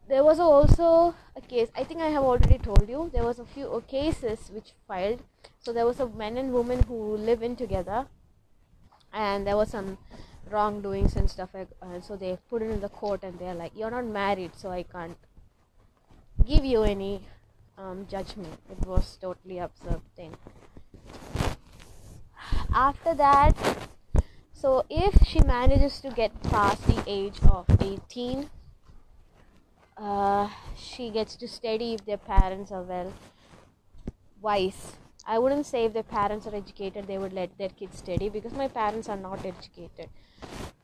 there 0.08 0.22
was 0.22 0.38
also 0.38 1.14
a 1.36 1.40
case 1.40 1.68
i 1.74 1.84
think 1.84 2.00
i 2.00 2.08
have 2.08 2.22
already 2.22 2.58
told 2.58 2.88
you 2.88 3.10
there 3.12 3.24
was 3.24 3.38
a 3.38 3.44
few 3.44 3.82
cases 3.88 4.50
which 4.52 4.72
filed. 4.86 5.22
So 5.60 5.72
there 5.72 5.86
was 5.86 5.98
a 5.98 6.06
man 6.06 6.36
and 6.36 6.52
woman 6.52 6.82
who 6.82 7.16
live 7.16 7.42
in 7.42 7.56
together 7.56 8.06
and 9.14 9.46
there 9.46 9.56
was 9.56 9.70
some 9.70 9.96
wrongdoings 10.50 11.16
and 11.16 11.30
stuff 11.30 11.54
like 11.54 11.68
uh, 11.80 12.00
so 12.02 12.16
they 12.16 12.36
put 12.50 12.60
it 12.60 12.70
in 12.70 12.80
the 12.82 12.90
court 12.90 13.22
and 13.22 13.38
they're 13.38 13.54
like 13.54 13.72
you're 13.74 13.90
not 13.90 14.04
married 14.04 14.50
so 14.54 14.70
i 14.70 14.82
can't 14.82 15.16
give 16.46 16.64
you 16.64 16.82
any 16.82 17.22
um, 17.78 18.06
judgment. 18.08 18.58
It 18.70 18.86
was 18.86 19.16
totally 19.20 19.58
absurd 19.58 20.00
thing. 20.16 20.36
After 22.74 23.14
that 23.14 23.56
so 24.52 24.84
if 24.90 25.26
she 25.26 25.40
manages 25.40 26.00
to 26.00 26.10
get 26.10 26.42
past 26.44 26.86
the 26.86 27.02
age 27.06 27.38
of 27.48 27.66
18 27.80 28.50
uh, 29.96 30.48
she 30.76 31.10
gets 31.10 31.36
to 31.36 31.48
study 31.48 31.94
if 31.94 32.04
their 32.04 32.18
parents 32.18 32.72
are 32.72 32.82
well. 32.82 33.12
Wise. 34.40 34.96
I 35.26 35.38
wouldn't 35.38 35.64
say 35.66 35.84
if 35.86 35.94
their 35.94 36.02
parents 36.02 36.46
are 36.46 36.54
educated 36.54 37.06
they 37.06 37.16
would 37.16 37.32
let 37.32 37.56
their 37.56 37.70
kids 37.70 37.98
study 37.98 38.28
because 38.28 38.52
my 38.52 38.68
parents 38.68 39.08
are 39.08 39.16
not 39.16 39.44
educated. 39.44 40.08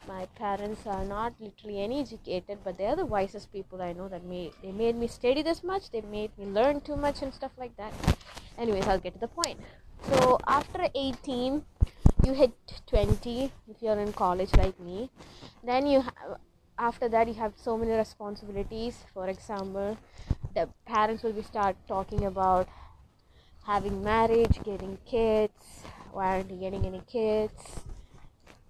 My 0.08 0.26
parents 0.36 0.86
are 0.86 1.04
not 1.04 1.34
literally 1.38 1.82
any 1.82 2.00
educated 2.00 2.58
but 2.64 2.78
they're 2.78 2.96
the 2.96 3.04
wisest 3.04 3.52
people 3.52 3.82
i 3.82 3.92
know 3.92 4.08
that 4.08 4.24
made 4.24 4.52
they 4.62 4.72
made 4.72 4.96
me 4.96 5.06
study 5.06 5.42
this 5.42 5.62
much 5.62 5.90
they 5.90 6.00
made 6.00 6.30
me 6.38 6.46
learn 6.46 6.80
too 6.80 6.96
much 6.96 7.20
and 7.20 7.34
stuff 7.34 7.52
like 7.58 7.76
that. 7.76 7.92
Anyways 8.56 8.86
i'll 8.86 8.98
get 8.98 9.12
to 9.14 9.20
the 9.20 9.28
point. 9.28 9.60
So 10.10 10.38
after 10.46 10.88
18 10.94 11.62
you 12.24 12.32
hit 12.32 12.52
20 12.86 13.52
if 13.68 13.82
you're 13.82 13.98
in 13.98 14.12
college 14.14 14.54
like 14.56 14.78
me 14.80 15.10
then 15.62 15.86
you 15.86 16.00
have 16.00 16.38
after 16.88 17.08
that 17.08 17.28
you 17.28 17.34
have 17.34 17.52
so 17.56 17.76
many 17.76 17.92
responsibilities. 17.92 19.04
For 19.12 19.28
example 19.28 19.98
the 20.54 20.68
parents 20.86 21.22
will 21.22 21.32
be 21.32 21.42
start 21.42 21.76
talking 21.86 22.24
about 22.24 22.68
having 23.66 24.02
marriage 24.02 24.58
getting 24.64 24.96
kids 25.06 25.84
why 26.12 26.26
aren't 26.36 26.50
you 26.50 26.56
getting 26.56 26.84
any 26.86 27.02
kids 27.12 27.84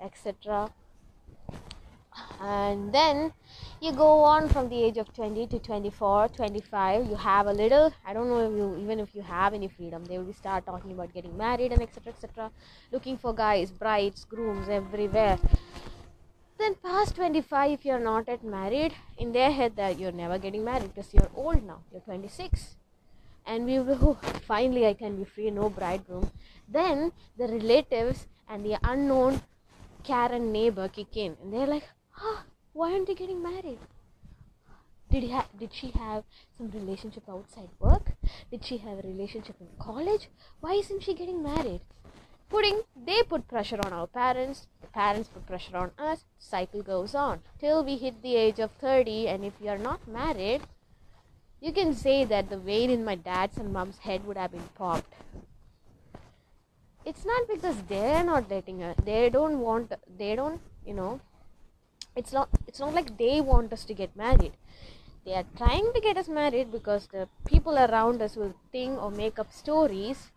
etc 0.01 0.71
and 2.41 2.93
then 2.93 3.33
you 3.81 3.93
go 3.93 4.09
on 4.25 4.49
from 4.49 4.69
the 4.69 4.83
age 4.83 4.99
of 4.99 5.13
20 5.15 5.47
to 5.47 5.59
24 5.59 6.29
25 6.29 7.07
you 7.07 7.15
have 7.15 7.47
a 7.47 7.53
little 7.53 7.93
i 8.05 8.13
don't 8.13 8.29
know 8.29 8.51
if 8.51 8.57
you 8.57 8.77
even 8.83 8.99
if 8.99 9.15
you 9.15 9.23
have 9.23 9.55
any 9.55 9.69
freedom 9.69 10.05
they 10.05 10.19
will 10.19 10.35
start 10.35 10.67
talking 10.67 10.93
about 10.93 11.15
getting 11.15 11.37
married 11.37 11.73
and 11.73 11.83
etc 11.83 12.13
etc 12.13 12.51
looking 12.93 13.17
for 13.17 13.33
guys 13.33 13.71
brides 13.71 14.25
grooms 14.25 14.69
everywhere 14.69 15.39
then 16.61 16.75
past 16.83 17.17
25 17.17 17.71
if 17.73 17.85
you're 17.85 18.05
not 18.07 18.29
yet 18.29 18.45
married 18.45 18.95
in 19.19 19.33
their 19.33 19.51
head 19.51 19.77
that 19.77 19.99
you're 19.99 20.19
never 20.21 20.39
getting 20.39 20.65
married 20.65 20.93
because 20.95 21.15
you're 21.15 21.31
old 21.35 21.63
now 21.63 21.81
you're 21.91 22.01
26 22.03 22.77
and 23.47 23.65
we 23.65 23.79
will 23.79 23.99
oh, 24.03 24.19
finally 24.47 24.87
i 24.87 24.93
can 24.95 25.17
be 25.17 25.25
free 25.25 25.51
no 25.51 25.69
bridegroom. 25.69 26.31
Then 26.69 27.13
the 27.37 27.49
relatives 27.49 28.27
and 28.49 28.65
the 28.65 28.79
unknown 28.85 29.41
karen 30.05 30.53
neighbor 30.53 30.89
kick 30.89 31.17
in. 31.17 31.37
And 31.43 31.53
they're 31.53 31.67
like 31.67 31.89
oh, 32.21 32.43
why 32.73 32.93
aren't 32.93 33.07
they 33.07 33.15
getting 33.15 33.43
married? 33.43 33.79
Did, 35.11 35.25
he 35.25 35.31
ha- 35.31 35.49
did 35.59 35.75
she 35.75 35.91
have 35.91 36.23
some 36.57 36.71
relationship 36.71 37.25
outside 37.29 37.69
work? 37.81 38.13
Did 38.51 38.65
she 38.65 38.77
have 38.77 38.99
a 38.99 39.09
relationship 39.09 39.57
in 39.61 39.67
college? 39.79 40.29
Why 40.61 40.75
isn't 40.75 41.03
she 41.03 41.15
getting 41.15 41.43
married 41.43 41.81
putting 42.51 42.83
they 43.07 43.23
put 43.23 43.47
pressure 43.49 43.79
on 43.85 43.93
our 43.93 44.07
parents 44.07 44.67
the 44.83 44.89
parents 44.89 45.29
put 45.29 45.47
pressure 45.47 45.77
on 45.77 45.93
us 45.99 46.25
cycle 46.39 46.83
goes 46.83 47.15
on. 47.15 47.41
Till 47.61 47.85
we 47.85 47.97
hit 47.97 48.23
the 48.23 48.37
age 48.37 48.59
of 48.59 48.73
30 48.73 49.29
and 49.29 49.45
if 49.45 49.61
we 49.61 49.69
are 49.69 49.79
not 49.79 50.07
married 50.09 50.63
you 51.61 51.73
can 51.73 51.95
say 51.95 52.25
that 52.25 52.51
the 52.51 52.59
vein 52.59 52.91
in 52.91 53.05
my 53.05 53.15
dad's 53.15 53.57
and 53.57 53.73
mom's 53.73 53.99
head 53.99 54.27
would 54.27 54.37
have 54.37 54.53
been 54.53 54.69
popped. 54.75 55.15
It's 57.05 57.25
not 57.25 57.49
because 57.49 57.77
they're 57.89 58.25
not 58.25 58.51
letting 58.51 58.83
us 58.83 58.97
they 59.05 59.31
don't 59.31 59.61
want 59.61 59.93
they 60.19 60.35
don't 60.35 60.61
you 60.85 60.95
know 60.95 61.21
it's 62.17 62.33
not 62.33 62.49
it's 62.67 62.81
not 62.81 62.95
like 62.95 63.17
they 63.19 63.41
want 63.41 63.73
us 63.73 63.85
to 63.85 63.95
get 63.95 64.17
married. 64.17 64.53
They 65.25 65.35
are 65.35 65.47
trying 65.57 65.93
to 65.95 66.01
get 66.01 66.17
us 66.17 66.29
married 66.29 66.73
because 66.73 67.07
the 67.07 67.29
people 67.47 67.79
around 67.79 68.23
us 68.23 68.37
will 68.37 68.55
think 68.73 69.01
or 69.01 69.11
make 69.11 69.39
up 69.39 69.53
stories 69.53 70.31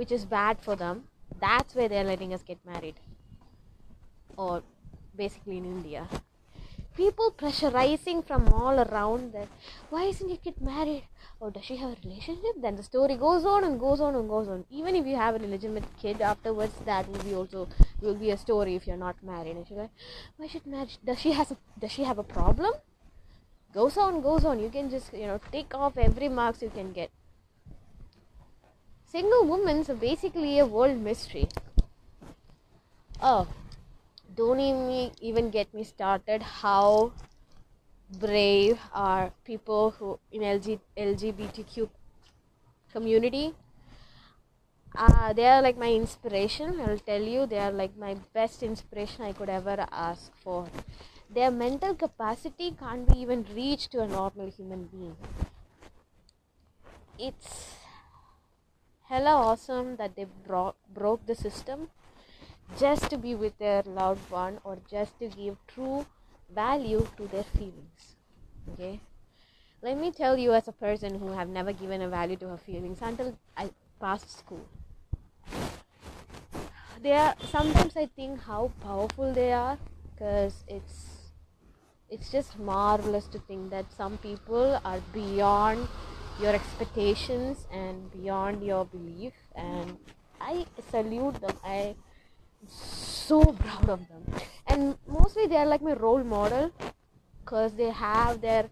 which 0.00 0.12
is 0.18 0.24
bad 0.40 0.66
for 0.66 0.76
them 0.82 1.04
that's 1.40 1.74
where 1.74 1.88
they're 1.88 2.04
letting 2.04 2.34
us 2.34 2.42
get 2.42 2.58
married. 2.64 2.96
Or 4.36 4.62
basically 5.16 5.58
in 5.58 5.64
india. 5.64 6.06
People 6.96 7.32
pressurizing 7.40 8.26
from 8.26 8.48
all 8.52 8.80
around 8.80 9.32
that 9.32 9.48
why 9.90 10.04
isn't 10.04 10.28
your 10.28 10.38
kid 10.38 10.60
married? 10.60 11.04
Or 11.40 11.50
does 11.50 11.64
she 11.64 11.76
have 11.76 11.90
a 11.90 11.96
relationship? 12.04 12.60
Then 12.60 12.74
the 12.74 12.82
story 12.82 13.16
goes 13.16 13.44
on 13.44 13.62
and 13.62 13.78
goes 13.78 14.00
on 14.00 14.16
and 14.16 14.28
goes 14.28 14.48
on. 14.48 14.64
Even 14.70 14.96
if 14.96 15.06
you 15.06 15.14
have 15.14 15.36
a 15.36 15.38
legitimate 15.38 15.84
kid 16.00 16.20
afterwards 16.20 16.74
that 16.84 17.08
will 17.08 17.22
be 17.22 17.34
also 17.34 17.68
will 18.00 18.16
be 18.16 18.30
a 18.30 18.36
story 18.36 18.74
if 18.74 18.86
you're 18.86 18.96
not 18.96 19.22
married. 19.22 19.56
And 19.56 19.66
she's 19.66 19.76
like 19.76 19.90
why 20.36 20.48
should 20.48 20.66
marriage 20.66 20.98
does 21.04 21.20
she 21.20 21.32
has 21.32 21.52
a 21.52 21.56
does 21.78 21.92
she 21.92 22.04
have 22.04 22.18
a 22.18 22.24
problem? 22.24 22.72
Goes 23.72 23.96
on 23.96 24.20
goes 24.22 24.44
on. 24.44 24.58
You 24.58 24.70
can 24.70 24.90
just 24.90 25.12
you 25.12 25.26
know 25.26 25.40
take 25.52 25.74
off 25.74 25.96
every 25.96 26.28
marks 26.28 26.62
you 26.62 26.70
can 26.70 26.92
get 26.92 27.10
Single 29.10 29.46
women 29.46 29.86
are 29.88 29.94
basically 29.94 30.58
a 30.58 30.66
world 30.66 30.98
mystery. 30.98 31.48
Oh, 33.22 33.48
don't 34.36 34.60
even, 34.60 35.12
even 35.22 35.48
get 35.48 35.72
me 35.72 35.82
started 35.82 36.42
how 36.42 37.12
brave 38.20 38.78
are 38.92 39.32
people 39.44 39.92
who 39.92 40.18
in 40.30 40.42
LG, 40.42 40.78
LGBTQ 40.94 41.88
community. 42.92 43.54
Uh, 44.94 45.32
they 45.32 45.46
are 45.46 45.62
like 45.62 45.78
my 45.78 45.90
inspiration. 45.90 46.78
I'll 46.78 46.98
tell 46.98 47.22
you, 47.22 47.46
they 47.46 47.58
are 47.58 47.72
like 47.72 47.96
my 47.96 48.14
best 48.34 48.62
inspiration 48.62 49.24
I 49.24 49.32
could 49.32 49.48
ever 49.48 49.86
ask 49.90 50.30
for. 50.44 50.68
Their 51.30 51.50
mental 51.50 51.94
capacity 51.94 52.76
can't 52.78 53.10
be 53.10 53.20
even 53.20 53.46
reached 53.54 53.90
to 53.92 54.02
a 54.02 54.06
normal 54.06 54.50
human 54.50 54.84
being. 54.84 55.16
It's 57.18 57.77
hella 59.08 59.30
awesome 59.30 59.96
that 59.96 60.14
they 60.16 60.26
bro- 60.46 60.74
broke 60.94 61.24
the 61.26 61.34
system 61.34 61.88
just 62.78 63.10
to 63.10 63.18
be 63.18 63.34
with 63.34 63.56
their 63.58 63.82
loved 63.82 64.30
one 64.30 64.60
or 64.64 64.78
just 64.90 65.18
to 65.18 65.28
give 65.28 65.56
true 65.66 66.06
value 66.54 67.06
to 67.16 67.26
their 67.28 67.44
feelings 67.44 68.16
okay? 68.72 69.00
Let 69.80 69.96
me 69.98 70.10
tell 70.10 70.36
you 70.36 70.52
as 70.54 70.66
a 70.68 70.72
person 70.72 71.18
who 71.20 71.28
have 71.32 71.48
never 71.48 71.72
given 71.72 72.02
a 72.02 72.08
value 72.08 72.36
to 72.36 72.48
her 72.48 72.56
feelings 72.56 72.98
until 73.00 73.36
i 73.56 73.70
passed 74.00 74.38
school. 74.38 74.66
They 77.02 77.12
are 77.12 77.34
sometimes 77.50 77.96
i 77.96 78.06
think 78.06 78.40
how 78.40 78.72
powerful 78.82 79.32
they 79.32 79.52
are 79.52 79.78
because 80.10 80.64
it's 80.66 80.96
it's 82.10 82.30
just 82.32 82.58
marvelous 82.58 83.26
to 83.28 83.38
think 83.38 83.70
that 83.70 83.92
some 83.92 84.18
people 84.18 84.80
are 84.84 85.00
beyond 85.12 85.88
your 86.40 86.54
expectations 86.54 87.66
and 87.72 88.10
beyond 88.12 88.64
your 88.64 88.84
belief 88.84 89.32
and 89.54 89.96
i 90.40 90.64
salute 90.90 91.40
them. 91.40 91.56
I 91.64 91.74
am 91.74 92.68
so 92.68 93.44
proud 93.44 93.88
of 93.90 94.08
them. 94.08 94.22
And 94.66 94.96
mostly 95.06 95.46
they 95.46 95.56
are 95.56 95.66
like 95.66 95.82
my 95.82 95.94
role 95.94 96.22
model 96.22 96.70
because 97.40 97.72
they 97.74 97.90
have 97.90 98.40
their 98.40 98.70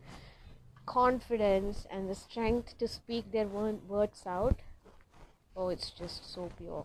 confidence 0.85 1.87
and 1.91 2.09
the 2.09 2.15
strength 2.15 2.79
to 2.79 2.87
speak 2.87 3.33
their 3.33 3.47
words 3.47 4.23
out. 4.27 4.61
Oh 5.57 5.69
it's 5.71 5.91
just 5.91 6.33
so 6.33 6.51
pure. 6.57 6.85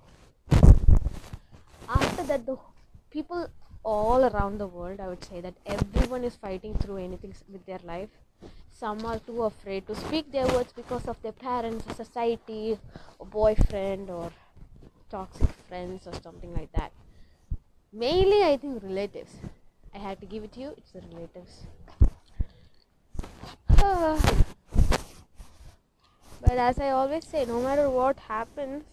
After 1.87 2.23
that 2.23 2.45
the 2.45 2.57
people 3.11 3.47
all 3.83 4.25
around 4.25 4.59
the 4.59 4.67
world 4.67 4.99
i 4.99 5.07
would 5.07 5.23
say 5.23 5.41
that 5.41 5.55
everyone 5.65 6.23
is 6.23 6.35
fighting 6.35 6.73
through 6.75 6.97
anything 6.97 7.33
with 7.51 7.65
their 7.65 7.79
life 7.83 8.09
some 8.81 9.05
are 9.05 9.19
too 9.19 9.43
afraid 9.43 9.85
to 9.87 9.95
speak 9.95 10.31
their 10.31 10.47
words 10.47 10.73
because 10.73 11.07
of 11.07 11.21
their 11.21 11.31
parents, 11.31 11.85
society, 11.95 12.79
or 13.19 13.27
boyfriend, 13.27 14.09
or 14.09 14.31
toxic 15.09 15.49
friends, 15.67 16.07
or 16.07 16.13
something 16.23 16.51
like 16.53 16.71
that. 16.71 16.91
Mainly, 17.93 18.43
I 18.43 18.57
think 18.57 18.81
relatives. 18.81 19.35
I 19.93 19.99
had 19.99 20.19
to 20.21 20.25
give 20.25 20.43
it 20.43 20.53
to 20.53 20.59
you. 20.61 20.73
It's 20.77 20.91
the 20.91 21.01
relatives. 21.13 21.67
but 26.41 26.57
as 26.57 26.79
I 26.79 26.89
always 26.89 27.27
say, 27.27 27.45
no 27.45 27.61
matter 27.61 27.89
what 27.89 28.17
happens, 28.17 28.83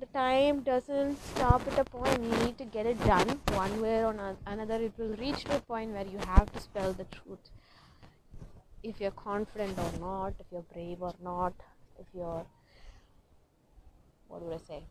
the 0.00 0.06
time 0.06 0.60
doesn't 0.60 1.16
stop 1.32 1.66
at 1.68 1.78
a 1.78 1.84
point. 1.84 2.22
You 2.22 2.44
need 2.44 2.58
to 2.58 2.64
get 2.64 2.84
it 2.86 3.02
done 3.06 3.40
one 3.52 3.80
way 3.80 4.04
or 4.04 4.36
another. 4.46 4.74
It 4.74 4.92
will 4.98 5.14
reach 5.16 5.44
to 5.44 5.56
a 5.56 5.60
point 5.60 5.92
where 5.92 6.06
you 6.06 6.18
have 6.18 6.52
to 6.52 6.60
spell 6.60 6.92
the 6.92 7.04
truth. 7.04 7.50
If 8.82 9.00
you're 9.00 9.10
confident 9.10 9.78
or 9.78 9.92
not, 10.00 10.34
if 10.38 10.46
you're 10.50 10.64
brave 10.72 11.02
or 11.02 11.14
not, 11.22 11.52
if 11.98 12.06
you're 12.14 12.46
what 14.28 14.42
would 14.42 14.54
I 14.54 14.58
say? 14.58 14.84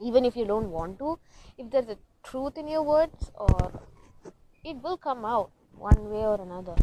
Even 0.00 0.24
if 0.24 0.34
you 0.36 0.46
don't 0.46 0.70
want 0.70 0.98
to, 0.98 1.18
if 1.58 1.70
there's 1.70 1.88
a 1.88 1.98
truth 2.22 2.56
in 2.56 2.68
your 2.68 2.82
words, 2.82 3.30
or 3.34 3.72
it 4.64 4.76
will 4.82 4.96
come 4.96 5.24
out 5.24 5.50
one 5.72 6.10
way 6.10 6.24
or 6.24 6.40
another 6.40 6.74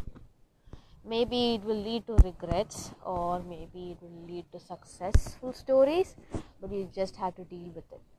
maybe 1.08 1.56
it 1.56 1.64
will 1.64 1.82
lead 1.90 2.06
to 2.06 2.16
regrets 2.24 2.92
or 3.06 3.42
maybe 3.44 3.92
it 3.92 3.98
will 4.02 4.26
lead 4.28 4.46
to 4.52 4.60
successful 4.60 5.54
stories 5.54 6.16
but 6.60 6.72
you 6.72 6.90
just 6.94 7.16
have 7.16 7.36
to 7.36 7.44
deal 7.46 7.72
with 7.76 7.92
it 7.92 8.17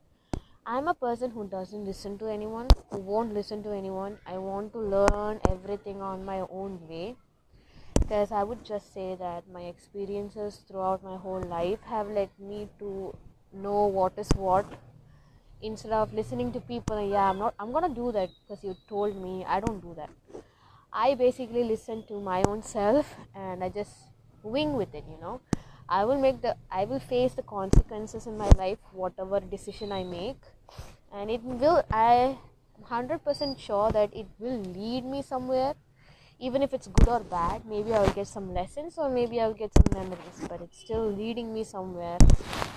i'm 0.73 0.89
a 0.91 0.93
person 1.03 1.31
who 1.35 1.45
doesn't 1.53 1.87
listen 1.89 2.17
to 2.21 2.27
anyone 2.31 2.67
who 2.91 2.99
won't 2.99 3.33
listen 3.33 3.63
to 3.63 3.71
anyone. 3.73 4.19
I 4.27 4.37
want 4.37 4.73
to 4.75 4.79
learn 4.79 5.41
everything 5.49 6.03
on 6.03 6.27
my 6.27 6.41
own 6.51 6.79
way. 6.89 7.17
Because 8.01 8.33
i 8.33 8.43
would 8.43 8.65
just 8.65 8.93
say 8.93 9.07
that 9.21 9.49
my 9.55 9.63
experiences 9.63 10.61
throughout 10.69 11.03
my 11.03 11.17
whole 11.17 11.41
life 11.53 11.87
have 11.93 12.11
led 12.19 12.29
me 12.39 12.69
to 12.81 13.15
know 13.53 13.87
what 13.87 14.13
is 14.19 14.29
what. 14.37 14.67
Instead 15.63 15.93
of 15.93 16.13
listening 16.13 16.53
to 16.53 16.61
people 16.61 17.01
yeah 17.13 17.31
i'm 17.31 17.39
not 17.39 17.55
i'm 17.59 17.73
gonna 17.73 17.95
do 18.01 18.13
that 18.13 18.29
because 18.43 18.63
you 18.63 18.77
told 18.91 19.17
me 19.23 19.35
i 19.49 19.61
don't 19.61 19.81
do 19.81 19.95
that. 19.97 20.11
I 20.93 21.15
basically 21.15 21.65
listen 21.65 22.05
to 22.09 22.21
my 22.21 22.43
own 22.49 22.63
self 22.63 23.17
and 23.35 23.63
I 23.65 23.69
just 23.69 23.93
wing 24.43 24.73
with 24.75 24.95
it, 24.95 25.05
you 25.11 25.19
know. 25.21 25.41
I 25.89 26.05
will 26.05 26.19
make 26.19 26.41
the 26.43 26.57
I 26.71 26.85
will 26.85 27.01
face 27.01 27.35
the 27.35 27.43
consequences 27.43 28.27
in 28.27 28.39
my 28.39 28.51
life 28.59 28.79
whatever 28.93 29.41
decision 29.41 29.93
I 29.93 30.05
make 30.05 30.41
and 31.13 31.31
it 31.31 31.43
will 31.43 31.83
I 31.91 32.15
am 32.15 32.37
100% 32.79 33.59
sure 33.61 33.91
that 33.93 34.15
it 34.15 34.27
will 34.39 34.61
lead 34.61 35.05
me 35.05 35.23
somewhere 35.23 35.75
even 36.41 36.63
if 36.63 36.73
it's 36.73 36.87
good 36.89 37.09
or 37.09 37.21
bad 37.21 37.65
maybe 37.67 37.93
I 37.93 38.01
will 38.03 38.15
get 38.21 38.27
some 38.29 38.53
lessons 38.55 38.99
or 38.99 39.09
maybe 39.09 39.41
I 39.41 39.47
will 39.49 39.55
get 39.63 39.73
some 39.75 39.91
memories 39.95 40.41
but 40.49 40.61
it's 40.63 40.79
still 40.79 41.11
leading 41.11 41.53
me 41.55 41.65
somewhere 41.65 42.19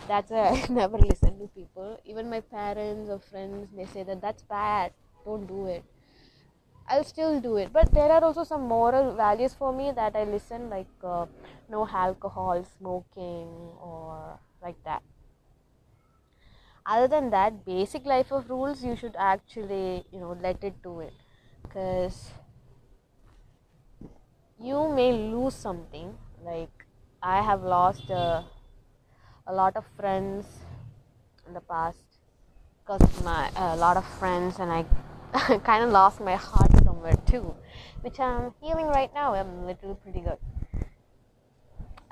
that's 0.07 0.31
why 0.31 0.47
I 0.63 0.67
never 0.69 0.97
listen 0.97 1.39
to 1.39 1.47
people 1.47 1.99
even 2.05 2.29
my 2.29 2.41
parents 2.41 3.09
or 3.09 3.19
friends 3.19 3.69
they 3.75 3.85
say 3.85 4.03
that 4.03 4.21
that's 4.21 4.43
bad 4.43 4.93
don't 5.25 5.47
do 5.47 5.67
it 5.67 5.83
I'll 6.87 7.03
still 7.03 7.39
do 7.41 7.57
it. 7.57 7.73
But 7.73 7.91
there 7.91 8.11
are 8.11 8.23
also 8.23 8.43
some 8.43 8.67
moral 8.67 9.15
values 9.15 9.53
for 9.55 9.73
me 9.73 9.91
that 9.93 10.15
I 10.15 10.25
listen, 10.25 10.69
like 10.69 10.87
uh, 11.03 11.25
no 11.69 11.87
alcohol, 11.87 12.63
smoking, 12.77 13.47
or 13.81 14.39
like 14.61 14.83
that. 14.83 15.01
Other 16.85 17.07
than 17.07 17.29
that, 17.31 17.65
basic 17.65 18.05
life 18.05 18.31
of 18.31 18.49
rules, 18.49 18.83
you 18.83 18.95
should 18.95 19.15
actually, 19.17 20.05
you 20.11 20.19
know, 20.19 20.37
let 20.41 20.63
it 20.63 20.81
do 20.83 20.99
it. 20.99 21.13
Because 21.63 22.31
you 24.59 24.87
may 24.89 25.11
lose 25.11 25.55
something. 25.55 26.17
Like, 26.43 26.85
I 27.21 27.41
have 27.41 27.61
lost 27.63 28.09
uh, 28.09 28.43
a 29.47 29.53
lot 29.53 29.75
of 29.75 29.85
friends 29.97 30.45
in 31.47 31.53
the 31.53 31.61
past 31.61 31.97
because 32.83 33.01
my 33.23 33.51
a 33.55 33.75
lot 33.75 33.97
of 33.97 34.05
friends 34.19 34.59
and 34.59 34.71
I 34.71 34.85
kind 35.59 35.83
of 35.83 35.91
lost 35.91 36.19
my 36.21 36.35
heart 36.35 36.71
somewhere 36.83 37.15
too, 37.25 37.55
which 38.01 38.19
I'm 38.19 38.53
healing 38.61 38.87
right 38.87 39.13
now. 39.13 39.33
I'm 39.33 39.65
literally 39.65 39.95
pretty 40.03 40.21
good. 40.21 40.37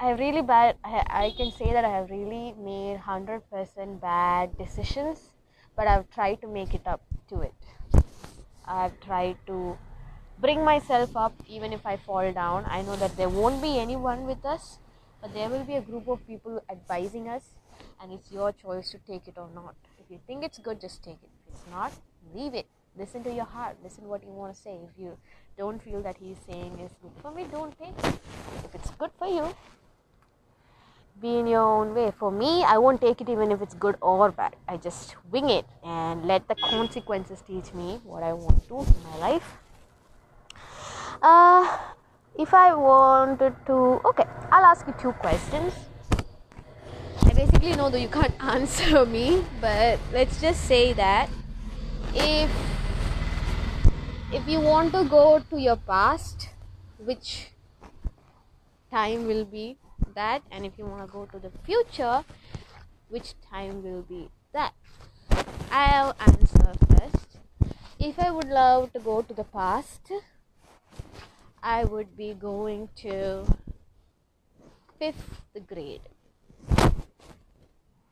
I 0.01 0.07
have 0.07 0.19
really 0.19 0.41
bad. 0.41 0.77
I, 0.81 1.03
I 1.09 1.33
can 1.35 1.51
say 1.51 1.73
that 1.73 1.83
I 1.83 1.89
have 1.89 2.09
really 2.09 2.53
made 2.57 2.97
hundred 2.97 3.41
percent 3.49 3.99
bad 3.99 4.57
decisions, 4.57 5.19
but 5.75 5.87
I've 5.87 6.09
tried 6.09 6.39
to 6.41 6.47
make 6.47 6.73
it 6.73 6.87
up 6.87 7.01
to 7.27 7.41
it. 7.41 8.03
I've 8.65 8.97
tried 9.01 9.35
to 9.47 9.77
bring 10.39 10.63
myself 10.63 11.17
up 11.17 11.33
even 11.49 11.73
if 11.73 11.85
I 11.85 11.97
fall 11.97 12.31
down. 12.31 12.63
I 12.69 12.81
know 12.81 12.95
that 12.95 13.17
there 13.17 13.27
won't 13.27 13.61
be 13.61 13.77
anyone 13.77 14.25
with 14.25 14.45
us, 14.45 14.79
but 15.21 15.33
there 15.33 15.49
will 15.49 15.65
be 15.65 15.75
a 15.75 15.81
group 15.81 16.07
of 16.07 16.25
people 16.25 16.63
advising 16.71 17.27
us, 17.27 17.49
and 18.01 18.13
it's 18.13 18.31
your 18.31 18.53
choice 18.53 18.91
to 18.91 18.99
take 18.99 19.27
it 19.27 19.37
or 19.37 19.49
not. 19.53 19.75
If 19.99 20.09
you 20.09 20.19
think 20.25 20.45
it's 20.45 20.59
good, 20.59 20.79
just 20.79 21.03
take 21.03 21.19
it. 21.21 21.29
If 21.45 21.55
it's 21.55 21.65
not, 21.69 21.91
leave 22.33 22.53
it 22.53 22.67
listen 22.97 23.23
to 23.23 23.31
your 23.31 23.45
heart 23.45 23.77
listen 23.83 24.07
what 24.07 24.23
you 24.23 24.29
want 24.29 24.53
to 24.53 24.59
say 24.59 24.77
if 24.83 24.89
you 24.97 25.15
don't 25.57 25.81
feel 25.81 26.01
that 26.01 26.17
he's 26.19 26.37
saying 26.45 26.79
is 26.79 26.91
good 27.01 27.11
for 27.21 27.31
me 27.31 27.45
don't 27.51 27.77
take 27.79 27.97
it 28.03 28.19
if 28.65 28.73
it's 28.73 28.89
good 28.91 29.11
for 29.17 29.27
you 29.27 29.47
be 31.21 31.37
in 31.37 31.47
your 31.47 31.61
own 31.61 31.93
way. 31.93 32.11
For 32.17 32.31
me 32.31 32.63
i 32.63 32.77
won't 32.77 33.01
take 33.01 33.21
it 33.21 33.29
even 33.29 33.51
if 33.51 33.61
it's 33.61 33.73
good 33.73 33.97
or 34.01 34.31
bad. 34.31 34.55
I 34.67 34.77
just 34.77 35.15
wing 35.31 35.49
it 35.49 35.65
and 35.83 36.25
let 36.25 36.47
the 36.47 36.55
consequences 36.55 37.43
teach 37.47 37.73
me 37.73 37.99
what 38.03 38.23
i 38.23 38.33
want 38.33 38.67
to 38.69 38.79
in 38.79 39.03
my 39.11 39.17
life. 39.17 39.57
Uh, 41.21 41.77
if 42.37 42.53
i 42.53 42.73
wanted 42.73 43.55
to 43.65 43.73
okay 44.11 44.25
i'll 44.51 44.65
ask 44.65 44.87
you 44.87 44.93
two 44.99 45.11
questions. 45.13 45.73
I 47.25 47.33
basically 47.33 47.75
know 47.75 47.89
that 47.89 47.99
you 47.99 48.07
can't 48.07 48.35
answer 48.55 49.05
me 49.05 49.43
but 49.59 49.99
let's 50.13 50.39
just 50.41 50.65
say 50.65 50.93
that 50.93 51.29
if 52.13 52.49
if 54.31 54.47
you 54.47 54.59
want 54.59 54.93
to 54.93 55.03
go 55.05 55.39
to 55.49 55.59
your 55.59 55.75
past 55.75 56.49
which 56.97 57.51
time 58.91 59.27
will 59.27 59.45
be 59.45 59.77
that. 60.19 60.41
And 60.51 60.65
if 60.65 60.77
you 60.77 60.85
want 60.85 61.05
to 61.05 61.11
go 61.11 61.25
to 61.33 61.39
the 61.39 61.51
future 61.65 62.23
which 63.09 63.33
time 63.51 63.83
will 63.83 64.01
be 64.03 64.29
that? 64.53 64.73
I'll 65.71 66.15
answer 66.19 66.73
first. 66.89 67.37
If 68.07 68.19
i 68.19 68.31
would 68.31 68.51
love 68.57 68.91
to 68.93 68.99
go 68.99 69.21
to 69.21 69.33
the 69.39 69.43
past 69.43 70.11
i 71.61 71.83
would 71.83 72.15
be 72.17 72.33
going 72.33 72.87
to 72.95 73.45
fifth 74.99 75.57
grade. 75.67 76.01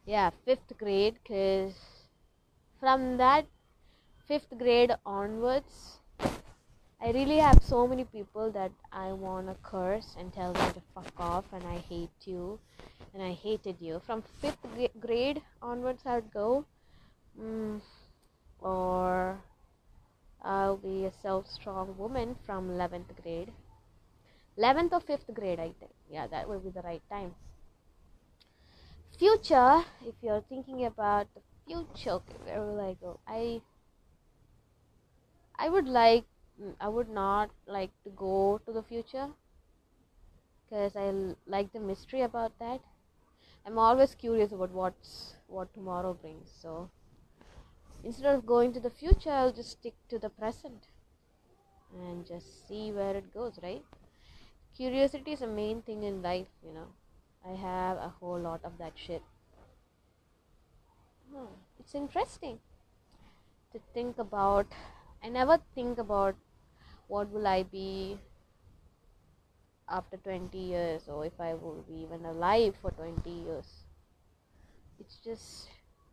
Yeah 0.05 0.31
fifth 0.45 0.73
grade 0.77 1.15
because 1.21 1.75
from 2.79 3.17
that 3.17 3.45
fifth 4.27 4.57
grade 4.57 4.93
onwards 5.05 5.99
I 6.99 7.11
really 7.11 7.37
have 7.37 7.61
so 7.63 7.87
many 7.87 8.05
people 8.05 8.51
that 8.51 8.71
I 8.91 9.13
want 9.13 9.47
to 9.47 9.55
curse 9.61 10.15
and 10.17 10.33
tell 10.33 10.51
them 10.53 10.73
to 10.73 10.81
fuck 10.95 11.13
off 11.19 11.45
and 11.53 11.63
I 11.63 11.77
hate 11.77 12.25
you 12.25 12.59
and 13.13 13.21
I 13.21 13.33
hated 13.33 13.77
you. 13.79 14.01
From 14.05 14.23
fifth 14.41 14.65
grade 14.99 15.43
onwards, 15.61 16.01
I 16.07 16.15
would 16.15 16.31
go, 16.33 16.65
mm, 17.39 17.79
or 18.59 19.39
I'll 20.41 20.77
be 20.77 21.05
a 21.05 21.11
self 21.21 21.47
strong 21.47 21.95
woman 21.99 22.35
from 22.45 22.71
11th 22.71 23.13
grade. 23.21 23.51
11th 24.57 24.93
or 24.93 24.99
5th 24.99 25.31
grade, 25.35 25.59
I 25.59 25.73
think. 25.79 25.93
Yeah, 26.09 26.25
that 26.25 26.49
will 26.49 26.59
be 26.59 26.71
the 26.71 26.81
right 26.81 27.03
time. 27.11 27.35
Future, 29.19 29.83
if 30.03 30.15
you're 30.23 30.41
thinking 30.49 30.85
about 30.85 31.27
the 31.35 31.41
future, 31.67 32.19
where 32.43 32.61
will 32.61 32.81
I 32.81 32.95
go? 32.95 33.19
I 33.27 33.61
I 35.59 35.69
would 35.69 35.87
like 35.87 36.25
I 36.81 36.87
would 36.87 37.09
not 37.09 37.51
like 37.67 37.91
to 38.03 38.09
go 38.09 38.59
to 38.65 38.71
the 38.71 38.83
future 38.83 39.29
because 40.63 40.95
I 40.95 41.11
like 41.45 41.71
the 41.71 41.79
mystery 41.79 42.21
about 42.21 42.57
that. 42.59 42.81
I'm 43.65 43.77
always 43.77 44.15
curious 44.15 44.51
about 44.51 44.71
what's 44.71 45.35
what 45.47 45.73
tomorrow 45.73 46.13
brings. 46.13 46.51
So 46.61 46.89
instead 48.03 48.33
of 48.33 48.45
going 48.45 48.73
to 48.73 48.79
the 48.79 48.89
future, 48.89 49.31
I'll 49.31 49.51
just 49.51 49.71
stick 49.71 49.93
to 50.09 50.19
the 50.19 50.29
present 50.29 50.87
and 51.93 52.25
just 52.25 52.67
see 52.67 52.91
where 52.91 53.15
it 53.15 53.33
goes. 53.33 53.59
Right? 53.61 53.83
Curiosity 54.75 55.33
is 55.33 55.41
a 55.41 55.47
main 55.47 55.81
thing 55.81 56.03
in 56.03 56.21
life. 56.21 56.47
You 56.65 56.73
know, 56.73 56.87
I 57.45 57.55
have 57.55 57.97
a 57.97 58.13
whole 58.19 58.39
lot 58.39 58.61
of 58.63 58.77
that 58.79 58.93
shit. 58.95 59.23
Hmm, 61.31 61.53
it's 61.79 61.95
interesting 61.95 62.59
to 63.71 63.79
think 63.93 64.17
about. 64.17 64.67
I 65.23 65.29
never 65.29 65.57
think 65.73 65.97
about 65.97 66.35
what 67.07 67.31
will 67.31 67.47
I 67.47 67.63
be 67.63 68.17
after 69.89 70.17
20 70.17 70.57
years 70.57 71.03
or 71.07 71.25
if 71.25 71.39
I 71.39 71.53
will 71.53 71.83
be 71.87 72.01
even 72.01 72.25
alive 72.25 72.75
for 72.81 72.91
20 72.91 73.29
years. 73.29 73.65
It's 74.99 75.17
just 75.23 75.69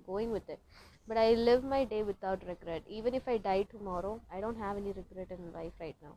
going 0.06 0.30
with 0.30 0.48
it. 0.48 0.60
But 1.06 1.16
I 1.18 1.32
live 1.32 1.64
my 1.64 1.84
day 1.84 2.02
without 2.02 2.46
regret. 2.46 2.82
Even 2.88 3.14
if 3.14 3.26
I 3.28 3.38
die 3.38 3.64
tomorrow, 3.64 4.20
I 4.32 4.40
don't 4.40 4.58
have 4.58 4.76
any 4.76 4.92
regret 4.92 5.28
in 5.30 5.52
life 5.52 5.72
right 5.80 5.96
now. 6.02 6.14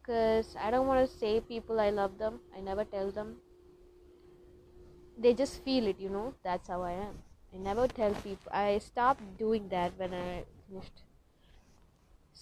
Because 0.00 0.56
I 0.58 0.70
don't 0.70 0.86
want 0.86 1.08
to 1.08 1.18
say 1.18 1.40
people 1.40 1.78
I 1.78 1.90
love 1.90 2.18
them. 2.18 2.40
I 2.56 2.60
never 2.60 2.84
tell 2.84 3.10
them. 3.10 3.36
They 5.18 5.34
just 5.34 5.62
feel 5.62 5.86
it, 5.86 6.00
you 6.00 6.08
know. 6.08 6.34
That's 6.42 6.68
how 6.68 6.82
I 6.82 6.92
am. 6.92 7.18
I 7.54 7.58
never 7.58 7.86
tell 7.86 8.14
people. 8.14 8.50
I 8.50 8.78
stopped 8.78 9.38
doing 9.38 9.68
that 9.68 9.92
when 9.98 10.14
I 10.14 10.44
finished 10.68 11.02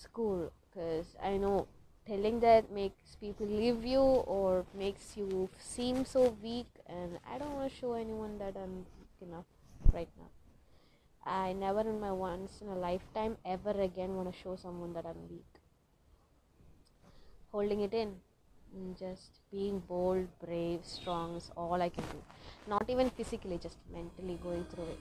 school 0.02 0.52
because 0.62 1.06
I 1.22 1.37
know 1.37 1.66
telling 2.06 2.40
that 2.40 2.72
makes 2.72 3.16
people 3.20 3.46
leave 3.46 3.84
you 3.84 4.00
or 4.00 4.64
makes 4.74 5.16
you 5.16 5.48
seem 5.58 6.04
so 6.04 6.37
weak, 6.42 6.68
and 6.87 7.18
I 7.30 7.38
don't 7.38 7.54
want 7.54 7.70
to 7.70 7.78
show 7.78 7.92
anyone 7.94 8.38
that 8.38 8.56
I'm 8.56 8.87
weak 8.98 9.28
enough 9.28 9.44
right 9.92 10.08
now. 10.16 10.30
I 11.30 11.52
never 11.52 11.80
in 11.80 12.00
my 12.00 12.12
once 12.12 12.62
in 12.62 12.68
a 12.68 12.74
lifetime 12.74 13.37
ever 13.44 13.70
again 13.70 14.14
want 14.14 14.32
to 14.32 14.38
show 14.40 14.56
someone 14.56 14.94
that 14.94 15.04
I'm 15.04 15.28
weak. 15.28 15.44
Holding 17.52 17.80
it 17.82 17.92
in, 17.92 18.14
mm, 18.74 18.98
just 18.98 19.40
being 19.50 19.80
bold, 19.80 20.28
brave, 20.44 20.80
strong 20.84 21.37
is 21.37 21.50
all 21.56 21.80
I 21.82 21.90
can 21.90 22.04
do. 22.04 22.22
Not 22.66 22.88
even 22.88 23.11
physically, 23.11 23.58
just 23.58 23.76
mentally 23.92 24.38
going 24.42 24.64
through 24.70 24.84
it. 24.84 25.00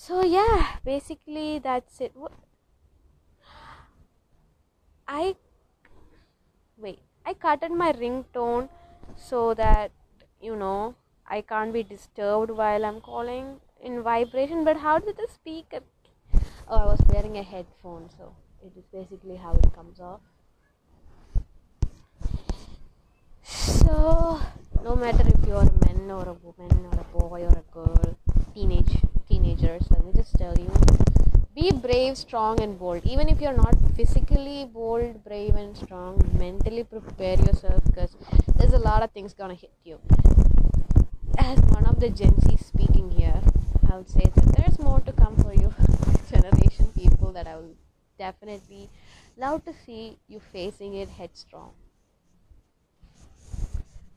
So 0.00 0.22
yeah, 0.22 0.76
basically 0.84 1.58
that's 1.58 2.00
it. 2.00 2.12
I 5.08 5.34
wait. 6.76 7.00
I 7.26 7.34
cutted 7.34 7.72
my 7.72 7.92
ringtone 7.92 8.68
so 9.16 9.54
that 9.54 9.90
you 10.40 10.54
know 10.54 10.94
I 11.26 11.40
can't 11.40 11.72
be 11.72 11.82
disturbed 11.82 12.52
while 12.52 12.84
I'm 12.84 13.00
calling 13.00 13.60
in 13.82 14.04
vibration. 14.04 14.64
But 14.64 14.76
how 14.76 15.00
did 15.00 15.16
the 15.16 15.26
speaker? 15.34 15.80
Oh, 16.68 16.76
I 16.76 16.86
was 16.86 17.00
wearing 17.08 17.36
a 17.36 17.42
headphone, 17.42 18.08
so 18.16 18.36
it 18.64 18.72
is 18.78 18.84
basically 18.92 19.36
how 19.36 19.52
it 19.54 19.74
comes 19.74 19.98
off. 19.98 20.20
So, 23.42 24.40
no 24.84 24.94
matter 24.94 25.26
if 25.26 25.44
you're 25.44 25.62
a 25.62 25.86
man 25.86 26.10
or 26.10 26.28
a 26.28 26.34
woman 26.34 26.86
or 26.86 27.00
a 27.00 27.18
boy 27.18 27.42
or 27.42 27.58
a 27.58 27.64
girl, 27.72 28.16
teenage 28.54 29.02
teenagers, 29.56 29.90
let 29.90 30.04
me 30.04 30.12
just 30.14 30.36
tell 30.36 30.54
you, 30.58 30.70
be 31.54 31.70
brave, 31.72 32.16
strong, 32.16 32.60
and 32.60 32.78
bold. 32.78 33.04
Even 33.04 33.28
if 33.28 33.40
you're 33.40 33.56
not 33.56 33.74
physically 33.96 34.68
bold, 34.72 35.24
brave, 35.24 35.54
and 35.54 35.76
strong, 35.76 36.20
mentally 36.38 36.84
prepare 36.84 37.36
yourself 37.36 37.82
because 37.84 38.16
there's 38.56 38.72
a 38.72 38.78
lot 38.78 39.02
of 39.02 39.10
things 39.12 39.32
gonna 39.34 39.54
hit 39.54 39.72
you 39.84 39.98
as 41.38 41.58
one 41.70 41.86
of 41.86 42.00
the 42.00 42.10
Gen 42.10 42.38
Z 42.40 42.56
speaking 42.58 43.10
here, 43.10 43.40
I 43.90 43.96
would 43.96 44.10
say 44.10 44.24
that 44.34 44.56
there's 44.56 44.78
more 44.78 45.00
to 45.00 45.12
come 45.12 45.36
for 45.36 45.54
you, 45.54 45.72
generation 46.30 46.86
people, 46.94 47.32
that 47.32 47.46
I 47.46 47.56
would 47.56 47.76
definitely 48.18 48.90
love 49.36 49.64
to 49.64 49.72
see 49.72 50.18
you 50.28 50.40
facing 50.40 50.94
it 50.94 51.08
headstrong. 51.08 51.72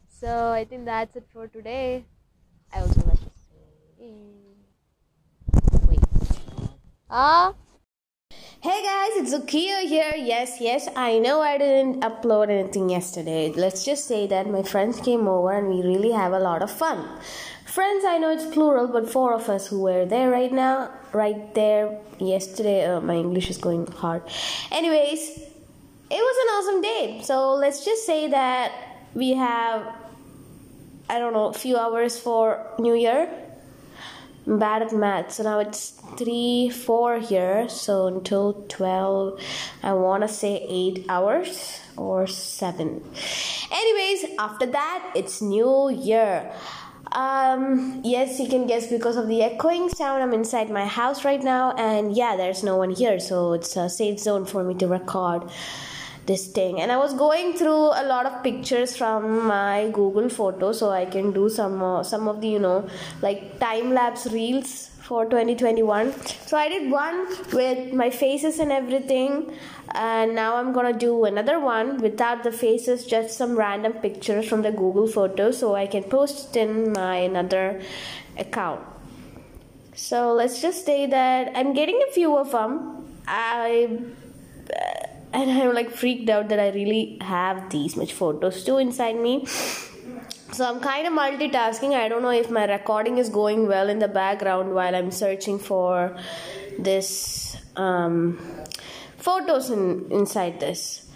So 0.07 0.51
I 0.51 0.65
think 0.65 0.85
that's 0.85 1.15
it 1.15 1.27
for 1.33 1.47
today. 1.47 2.05
I 2.73 2.81
also 2.81 3.01
like 3.07 3.19
to 3.19 3.31
say, 3.49 4.60
ah. 7.11 7.53
Hey 8.61 8.83
guys, 8.83 9.17
it's 9.17 9.33
Zukia 9.33 9.81
here. 9.81 10.13
Yes, 10.15 10.61
yes, 10.61 10.87
I 10.95 11.19
know 11.19 11.41
I 11.41 11.57
didn't 11.57 12.01
upload 12.01 12.49
anything 12.49 12.89
yesterday. 12.89 13.51
Let's 13.51 13.83
just 13.83 14.07
say 14.07 14.27
that 14.27 14.47
my 14.47 14.63
friends 14.63 15.01
came 15.01 15.27
over 15.27 15.51
and 15.51 15.67
we 15.67 15.81
really 15.81 16.11
have 16.11 16.31
a 16.31 16.39
lot 16.39 16.61
of 16.61 16.71
fun. 16.71 17.07
Friends, 17.65 18.05
I 18.05 18.17
know 18.17 18.29
it's 18.29 18.45
plural, 18.45 18.87
but 18.87 19.09
four 19.09 19.33
of 19.33 19.49
us 19.49 19.67
who 19.67 19.81
were 19.81 20.05
there 20.05 20.29
right 20.29 20.51
now, 20.51 20.91
right 21.11 21.53
there 21.55 21.99
yesterday. 22.19 22.85
Uh, 22.85 23.01
my 23.01 23.15
English 23.15 23.49
is 23.49 23.57
going 23.57 23.87
hard. 23.87 24.23
Anyways, 24.71 25.39
it 26.09 26.21
was 26.29 26.37
an 26.43 26.49
awesome 26.55 26.81
day. 26.81 27.21
So 27.23 27.53
let's 27.55 27.83
just 27.83 28.05
say 28.05 28.27
that 28.29 28.71
we 29.15 29.33
have, 29.33 29.95
I 31.09 31.19
don't 31.19 31.33
know, 31.33 31.47
a 31.47 31.53
few 31.53 31.77
hours 31.77 32.19
for 32.19 32.65
New 32.77 32.93
Year 32.93 33.40
bad 34.45 34.81
at 34.81 34.93
math. 34.93 35.31
So 35.31 35.43
now 35.43 35.59
it's 35.59 35.91
3, 36.17 36.69
4 36.69 37.19
here. 37.19 37.69
So 37.69 38.07
until 38.07 38.65
12, 38.67 39.39
I 39.83 39.93
want 39.93 40.23
to 40.23 40.27
say 40.27 40.65
8 40.67 41.05
hours 41.09 41.79
or 41.97 42.27
7. 42.27 43.03
Anyways, 43.71 44.25
after 44.39 44.65
that, 44.67 45.11
it's 45.15 45.41
New 45.41 45.89
Year. 45.89 46.51
Um, 47.13 48.01
yes, 48.05 48.39
you 48.39 48.47
can 48.47 48.67
guess 48.67 48.87
because 48.87 49.17
of 49.17 49.27
the 49.27 49.43
echoing 49.43 49.89
sound. 49.89 50.23
I'm 50.23 50.33
inside 50.33 50.69
my 50.69 50.85
house 50.85 51.25
right 51.25 51.43
now, 51.43 51.73
and 51.73 52.15
yeah, 52.15 52.37
there's 52.37 52.63
no 52.63 52.77
one 52.77 52.91
here, 52.91 53.19
so 53.19 53.51
it's 53.51 53.75
a 53.75 53.89
safe 53.89 54.19
zone 54.19 54.45
for 54.45 54.63
me 54.63 54.75
to 54.75 54.87
record 54.87 55.43
this 56.31 56.47
thing. 56.59 56.81
And 56.81 56.91
i 56.91 56.97
was 57.05 57.13
going 57.25 57.53
through 57.59 57.83
a 58.01 58.05
lot 58.13 58.25
of 58.29 58.43
pictures 58.43 58.95
from 59.01 59.47
my 59.47 59.89
google 59.99 60.29
photo 60.37 60.71
so 60.79 60.89
i 61.01 61.05
can 61.17 61.31
do 61.39 61.49
some 61.49 61.81
uh, 61.89 62.03
some 62.03 62.27
of 62.27 62.41
the 62.41 62.49
you 62.55 62.61
know 62.67 62.79
like 63.27 63.59
time 63.59 63.93
lapse 63.99 64.25
reels 64.37 64.91
for 65.07 65.25
2021 65.25 66.13
so 66.49 66.57
i 66.57 66.67
did 66.73 66.89
one 66.91 67.17
with 67.53 67.93
my 68.01 68.09
faces 68.09 68.59
and 68.59 68.71
everything 68.71 69.33
and 70.03 70.35
now 70.35 70.55
i'm 70.57 70.71
gonna 70.77 70.97
do 71.05 71.25
another 71.25 71.59
one 71.59 71.97
without 72.05 72.43
the 72.43 72.51
faces 72.51 73.05
just 73.05 73.37
some 73.41 73.57
random 73.57 73.93
pictures 74.05 74.47
from 74.47 74.61
the 74.67 74.71
google 74.71 75.07
photo 75.17 75.51
so 75.51 75.73
i 75.75 75.85
can 75.95 76.03
post 76.15 76.55
it 76.55 76.61
in 76.61 76.93
my 76.93 77.15
another 77.31 77.81
account. 78.37 78.81
So 79.93 80.33
let's 80.33 80.61
just 80.61 80.85
say 80.85 81.05
that 81.07 81.51
i'm 81.55 81.73
getting 81.73 81.99
a 82.07 82.11
few 82.13 82.37
of 82.37 82.51
them 82.51 82.75
i 83.27 83.99
and 85.33 85.49
I'm 85.51 85.73
like 85.73 85.89
freaked 85.91 86.29
out 86.29 86.49
that 86.49 86.59
I 86.59 86.69
really 86.69 87.17
have 87.21 87.69
these 87.69 87.95
much 87.95 88.13
photos 88.13 88.63
too 88.63 88.77
inside 88.77 89.15
me. 89.15 89.45
So 90.51 90.65
I'm 90.65 90.81
kind 90.81 91.07
of 91.07 91.13
multitasking. 91.13 91.93
I 91.93 92.09
don't 92.09 92.21
know 92.21 92.31
if 92.31 92.49
my 92.49 92.65
recording 92.65 93.17
is 93.17 93.29
going 93.29 93.67
well 93.67 93.89
in 93.89 93.99
the 93.99 94.09
background 94.09 94.73
while 94.73 94.93
I'm 94.95 95.11
searching 95.11 95.59
for 95.59 96.17
this 96.77 97.55
um, 97.77 98.37
photos 99.17 99.69
in, 99.69 100.11
inside 100.11 100.59
this. 100.59 101.07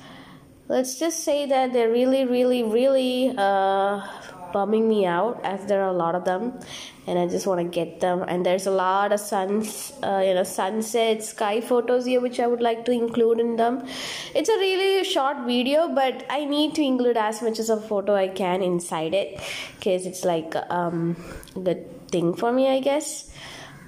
Let's 0.68 0.98
just 0.98 1.24
say 1.24 1.46
that 1.48 1.74
they're 1.74 1.92
really, 1.92 2.26
really, 2.26 2.64
really 2.64 3.34
uh, 3.38 4.08
bumming 4.54 4.88
me 4.88 5.06
out 5.06 5.42
as 5.44 5.66
there 5.66 5.84
are 5.84 5.90
a 5.90 5.94
lot 5.94 6.16
of 6.16 6.24
them 6.24 6.60
and 7.08 7.20
I 7.20 7.28
just 7.28 7.46
want 7.46 7.60
to 7.60 7.64
get 7.64 8.00
them. 8.00 8.24
And 8.28 8.46
there's 8.46 8.66
a 8.68 8.72
lot 8.72 9.12
of 9.12 9.20
suns 9.20 9.94
uh, 10.04 10.22
you 10.26 10.34
know 10.34 10.44
sunset 10.44 11.24
sky 11.24 11.62
photos 11.62 12.06
here 12.06 12.22
which 12.22 12.40
I 12.40 12.48
would 12.48 12.62
like 12.62 12.86
to 12.86 12.92
include 12.92 13.40
in 13.40 13.56
them. 13.56 13.86
It's 14.34 14.50
a 14.50 14.58
really 14.58 15.04
short 15.04 15.46
video 15.46 15.88
but 15.88 16.26
I 16.30 16.46
need 16.46 16.76
to 16.76 16.84
include 16.84 17.18
as 17.18 17.42
much 17.42 17.60
as 17.60 17.70
a 17.70 17.80
photo 17.80 18.16
I 18.16 18.30
can 18.30 18.62
inside 18.62 19.14
it 19.14 19.40
because 19.76 20.06
it's 20.06 20.26
like 20.26 20.56
um 20.70 21.16
good 21.64 22.10
thing 22.10 22.34
for 22.34 22.52
me 22.52 22.70
I 22.70 22.80
guess. 22.80 23.32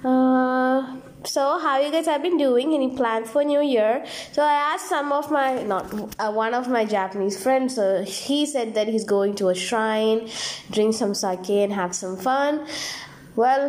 Uh, 0.04 0.96
so 1.24 1.58
how 1.58 1.80
you 1.80 1.90
guys 1.90 2.06
have 2.06 2.22
been 2.22 2.36
doing? 2.38 2.72
Any 2.72 2.96
plans 2.96 3.28
for 3.30 3.42
new 3.42 3.60
year? 3.60 4.06
So 4.32 4.42
i 4.42 4.52
asked 4.52 4.88
some 4.88 5.10
of 5.12 5.30
my 5.30 5.62
not 5.64 5.92
uh, 6.20 6.30
one 6.30 6.54
of 6.54 6.68
my 6.68 6.84
japanese 6.84 7.42
friends 7.42 7.74
so 7.74 8.04
he 8.04 8.46
said 8.46 8.74
that 8.74 8.86
he's 8.86 9.04
going 9.04 9.34
to 9.36 9.48
a 9.48 9.54
shrine 9.54 10.28
drink 10.70 10.94
some 10.94 11.14
sake 11.14 11.50
and 11.50 11.72
have 11.72 11.94
some 11.94 12.16
fun 12.16 12.64
well 13.38 13.64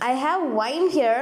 i 0.00 0.12
have 0.24 0.50
wine 0.52 0.90
here. 0.90 1.20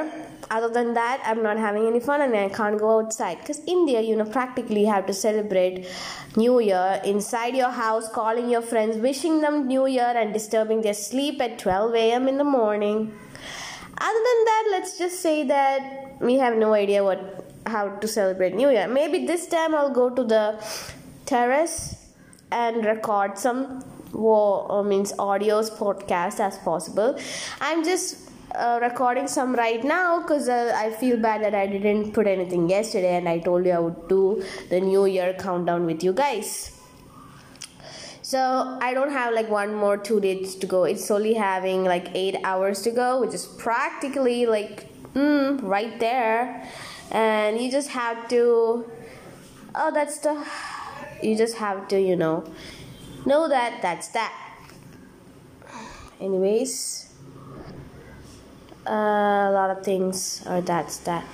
Other 0.57 0.69
than 0.75 0.91
that 0.97 1.23
i'm 1.29 1.43
not 1.45 1.59
having 1.63 1.87
any 1.87 2.01
fun 2.09 2.21
and 2.25 2.37
i 2.41 2.49
can't 2.57 2.79
go 2.79 2.91
outside. 2.99 3.39
Because 3.39 3.61
india 3.67 4.01
you 4.09 4.15
know 4.19 4.27
practically 4.37 4.85
have 4.85 5.07
to 5.07 5.15
celebrate 5.21 5.89
new 6.43 6.61
year 6.67 7.01
inside 7.13 7.57
your 7.61 7.71
house 7.79 8.09
calling 8.19 8.49
your 8.55 8.63
friends 8.73 9.01
wishing 9.07 9.41
them 9.45 9.57
new 9.73 9.87
year 9.95 10.13
and 10.21 10.33
disturbing 10.39 10.83
their 10.83 10.99
sleep 11.01 11.43
at 11.47 11.59
12 11.59 11.95
a.m 12.03 12.29
in 12.29 12.39
the 12.43 12.49
morning. 12.59 13.01
Other 14.09 14.23
than 14.29 14.41
that 14.51 14.69
let's 14.77 14.97
just 15.03 15.21
say 15.21 15.37
that 15.55 16.23
we 16.31 16.35
have 16.45 16.57
no 16.57 16.73
idea 16.75 17.03
what 17.03 17.21
how 17.75 17.85
to 18.05 18.07
celebrate 18.07 18.55
new 18.55 18.71
year. 18.71 18.87
Maybe 18.87 19.27
this 19.33 19.49
time 19.49 19.75
i'll 19.75 19.95
go 20.03 20.09
to 20.21 20.25
the 20.37 20.45
terrace 21.35 21.79
and 22.53 22.85
record 22.85 23.37
some 23.47 23.63
uh, 24.17 24.83
means 24.83 25.13
audios 25.15 25.71
podcast 25.71 26.41
as 26.41 26.59
possible 26.59 27.19
i'm 27.61 27.85
just 27.85 28.27
uh, 28.57 28.79
recording 28.81 29.29
some 29.29 29.55
right 29.55 29.85
now 29.85 30.21
because 30.21 30.49
uh, 30.49 30.73
I 30.75 30.91
feel 30.91 31.19
bad 31.19 31.43
that 31.43 31.55
I 31.55 31.67
didn't 31.67 32.13
put 32.13 32.27
anything 32.27 32.71
yesterday 32.71 33.17
and 33.17 33.29
I 33.29 33.39
told 33.39 33.67
you 33.67 33.73
I 33.73 33.79
would 33.79 34.09
do 34.09 34.43
the 34.71 34.81
new 34.81 35.05
year 35.05 35.35
countdown 35.39 35.85
with 35.85 36.03
you 36.03 36.13
guys. 36.13 36.73
So 38.23 38.79
I 38.81 38.93
don't 38.93 39.13
have 39.13 39.35
like 39.35 39.49
one 39.49 39.75
more 39.75 39.97
two 39.97 40.21
days 40.21 40.57
to 40.57 40.67
go. 40.67 40.85
It's 40.85 41.11
only 41.11 41.35
having 41.35 41.85
like 41.85 42.09
eight 42.15 42.37
hours 42.43 42.83
to 42.83 42.91
go, 42.91 43.21
which 43.21 43.35
is 43.35 43.47
practically 43.47 44.47
like 44.47 44.89
mm, 45.15 45.63
right 45.63 46.01
there. 46.01 46.69
And 47.13 47.61
you 47.61 47.71
just 47.71 47.91
have 47.91 48.29
to, 48.31 48.91
oh, 49.75 49.91
that's 49.95 50.19
the, 50.19 50.45
you 51.23 51.37
just 51.37 51.57
have 51.59 51.87
to, 51.89 52.01
you 52.01 52.17
know, 52.17 52.45
know 53.27 53.49
that 53.49 53.83
that's 53.83 54.09
that. 54.09 54.33
Anyways, 56.21 57.13
uh, 58.87 58.91
a 58.91 59.53
lot 59.53 59.71
of 59.71 59.85
things 59.85 60.43
are 60.47 60.63
that's 60.63 60.99
that. 60.99 61.25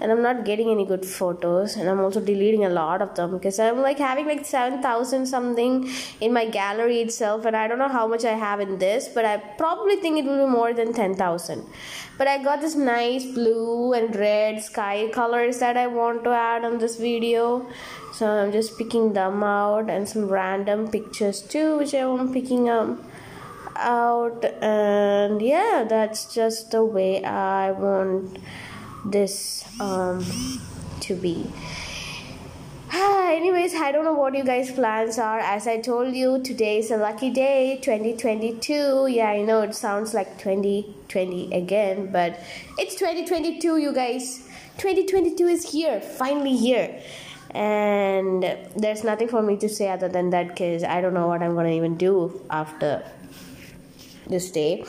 And 0.00 0.12
I'm 0.12 0.22
not 0.22 0.44
getting 0.44 0.70
any 0.70 0.84
good 0.84 1.04
photos 1.04 1.76
and 1.76 1.88
I'm 1.88 2.00
also 2.00 2.20
deleting 2.20 2.64
a 2.64 2.68
lot 2.68 3.02
of 3.02 3.14
them 3.14 3.32
because 3.32 3.58
I'm 3.58 3.80
like 3.80 3.98
having 3.98 4.26
like 4.26 4.44
7000 4.44 5.26
something 5.26 5.90
in 6.20 6.32
my 6.32 6.46
gallery 6.46 7.00
itself 7.00 7.44
and 7.44 7.56
I 7.56 7.66
don't 7.66 7.78
know 7.78 7.88
how 7.88 8.06
much 8.06 8.24
I 8.24 8.32
have 8.32 8.60
in 8.60 8.78
this 8.78 9.08
but 9.08 9.24
I 9.24 9.36
probably 9.36 9.96
think 9.96 10.18
it 10.18 10.24
will 10.24 10.46
be 10.46 10.52
more 10.52 10.72
than 10.72 10.92
10,000 10.92 11.66
but 12.16 12.28
I 12.28 12.42
got 12.42 12.60
this 12.60 12.76
nice 12.76 13.24
blue 13.24 13.92
and 13.92 14.14
red 14.14 14.62
sky 14.62 15.08
colors 15.12 15.58
that 15.58 15.76
I 15.76 15.86
want 15.86 16.24
to 16.24 16.30
add 16.30 16.64
on 16.64 16.78
this 16.78 16.96
video. 16.96 17.68
So 18.12 18.26
I'm 18.26 18.50
just 18.50 18.76
picking 18.76 19.12
them 19.12 19.44
out 19.44 19.88
and 19.88 20.08
some 20.08 20.28
random 20.28 20.90
pictures 20.90 21.40
too 21.42 21.78
which 21.78 21.94
I'm 21.94 22.32
picking 22.32 22.68
up 22.68 22.98
out. 23.76 24.44
And 24.60 25.40
yeah 25.40 25.84
that's 25.88 26.32
just 26.34 26.70
the 26.70 26.84
way 26.84 27.24
I 27.24 27.70
want 27.70 28.38
this 29.04 29.64
um, 29.80 30.24
to 31.00 31.14
be. 31.14 31.50
Anyways, 33.38 33.72
I 33.74 33.92
don't 33.92 34.04
know 34.04 34.14
what 34.14 34.34
you 34.34 34.42
guys' 34.42 34.72
plans 34.72 35.16
are. 35.16 35.38
As 35.38 35.68
I 35.68 35.80
told 35.80 36.12
you, 36.12 36.42
today 36.42 36.78
is 36.78 36.90
a 36.90 36.96
lucky 36.96 37.30
day, 37.30 37.78
2022. 37.82 39.06
Yeah, 39.06 39.28
I 39.28 39.42
know 39.42 39.62
it 39.62 39.76
sounds 39.76 40.12
like 40.12 40.38
2020 40.38 41.54
again, 41.54 42.10
but 42.10 42.40
it's 42.78 42.96
2022, 42.96 43.76
you 43.76 43.92
guys. 43.92 44.38
2022 44.78 45.46
is 45.46 45.70
here, 45.70 46.00
finally 46.00 46.56
here. 46.56 47.00
And 47.50 48.42
there's 48.74 49.04
nothing 49.04 49.28
for 49.28 49.40
me 49.40 49.56
to 49.58 49.68
say 49.68 49.88
other 49.88 50.08
than 50.08 50.30
that 50.30 50.48
because 50.48 50.82
I 50.82 51.00
don't 51.00 51.14
know 51.14 51.28
what 51.28 51.40
I'm 51.40 51.54
gonna 51.54 51.70
even 51.70 51.96
do 51.96 52.40
after 52.50 53.04
this 54.28 54.50
day. 54.50 54.84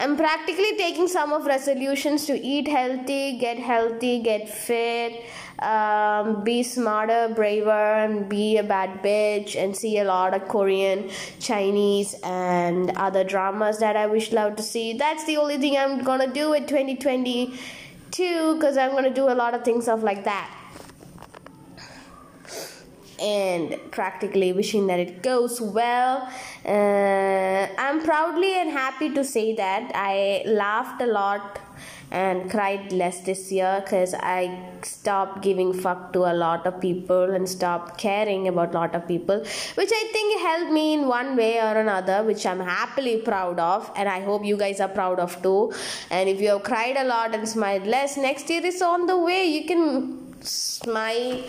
I'm 0.00 0.16
practically 0.16 0.76
taking 0.76 1.08
some 1.08 1.32
of 1.32 1.46
resolutions 1.46 2.26
to 2.26 2.38
eat 2.38 2.68
healthy, 2.68 3.38
get 3.38 3.58
healthy, 3.58 4.20
get 4.20 4.48
fit, 4.48 5.24
um, 5.58 6.42
be 6.44 6.62
smarter, 6.62 7.32
braver, 7.34 7.70
and 7.70 8.28
be 8.28 8.56
a 8.58 8.62
bad 8.62 9.02
bitch, 9.02 9.56
and 9.56 9.76
see 9.76 9.98
a 9.98 10.04
lot 10.04 10.34
of 10.34 10.48
Korean, 10.48 11.10
Chinese, 11.38 12.14
and 12.22 12.90
other 12.96 13.24
dramas 13.24 13.78
that 13.78 13.96
I 13.96 14.06
wish 14.06 14.32
love 14.32 14.56
to 14.56 14.62
see. 14.62 14.94
That's 14.94 15.24
the 15.24 15.36
only 15.36 15.58
thing 15.58 15.76
I'm 15.76 16.02
gonna 16.02 16.32
do 16.32 16.52
in 16.52 16.66
2022 16.66 18.54
because 18.54 18.76
I'm 18.76 18.92
gonna 18.92 19.14
do 19.14 19.28
a 19.28 19.34
lot 19.34 19.54
of 19.54 19.64
things 19.64 19.88
of 19.88 20.02
like 20.02 20.24
that 20.24 20.63
and 23.24 23.78
practically 23.90 24.52
wishing 24.52 24.86
that 24.88 25.00
it 25.00 25.22
goes 25.22 25.60
well. 25.60 26.28
Uh, 26.64 27.66
I'm 27.78 28.02
proudly 28.02 28.54
and 28.60 28.70
happy 28.70 29.10
to 29.14 29.24
say 29.24 29.54
that 29.54 29.92
I 29.94 30.42
laughed 30.46 31.00
a 31.00 31.06
lot 31.06 31.60
and 32.10 32.50
cried 32.50 32.92
less 32.92 33.20
this 33.22 33.50
year 33.50 33.80
because 33.82 34.14
I 34.14 34.40
stopped 34.82 35.42
giving 35.42 35.72
fuck 35.72 36.12
to 36.12 36.20
a 36.20 36.34
lot 36.34 36.66
of 36.66 36.80
people 36.80 37.34
and 37.36 37.48
stopped 37.48 37.98
caring 37.98 38.46
about 38.46 38.70
a 38.70 38.78
lot 38.78 38.94
of 38.94 39.08
people, 39.08 39.38
which 39.74 39.90
I 39.92 40.04
think 40.12 40.40
helped 40.40 40.70
me 40.70 40.94
in 40.94 41.08
one 41.08 41.34
way 41.34 41.58
or 41.58 41.76
another, 41.80 42.22
which 42.22 42.46
I'm 42.46 42.60
happily 42.60 43.16
proud 43.22 43.58
of, 43.58 43.90
and 43.96 44.08
I 44.08 44.20
hope 44.20 44.44
you 44.44 44.56
guys 44.56 44.80
are 44.80 44.88
proud 44.88 45.18
of 45.18 45.42
too. 45.42 45.72
And 46.10 46.28
if 46.28 46.40
you 46.40 46.50
have 46.50 46.62
cried 46.62 46.96
a 46.96 47.04
lot 47.04 47.34
and 47.34 47.48
smiled 47.48 47.86
less, 47.86 48.16
next 48.16 48.48
year 48.50 48.64
is 48.64 48.80
on 48.82 49.06
the 49.06 49.18
way. 49.18 49.44
You 49.46 49.64
can 49.66 50.42
smile 50.42 51.42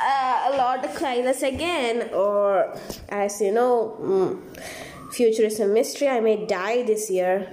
uh, 0.00 0.50
a 0.52 0.56
lot 0.56 0.84
of 0.84 0.94
kindness 0.94 1.42
again, 1.42 2.10
or 2.12 2.76
as 3.08 3.40
you 3.40 3.52
know, 3.52 3.96
mm, 4.00 5.12
future 5.12 5.44
is 5.44 5.60
a 5.60 5.66
mystery. 5.66 6.08
I 6.08 6.20
may 6.20 6.46
die 6.46 6.82
this 6.82 7.10
year. 7.10 7.48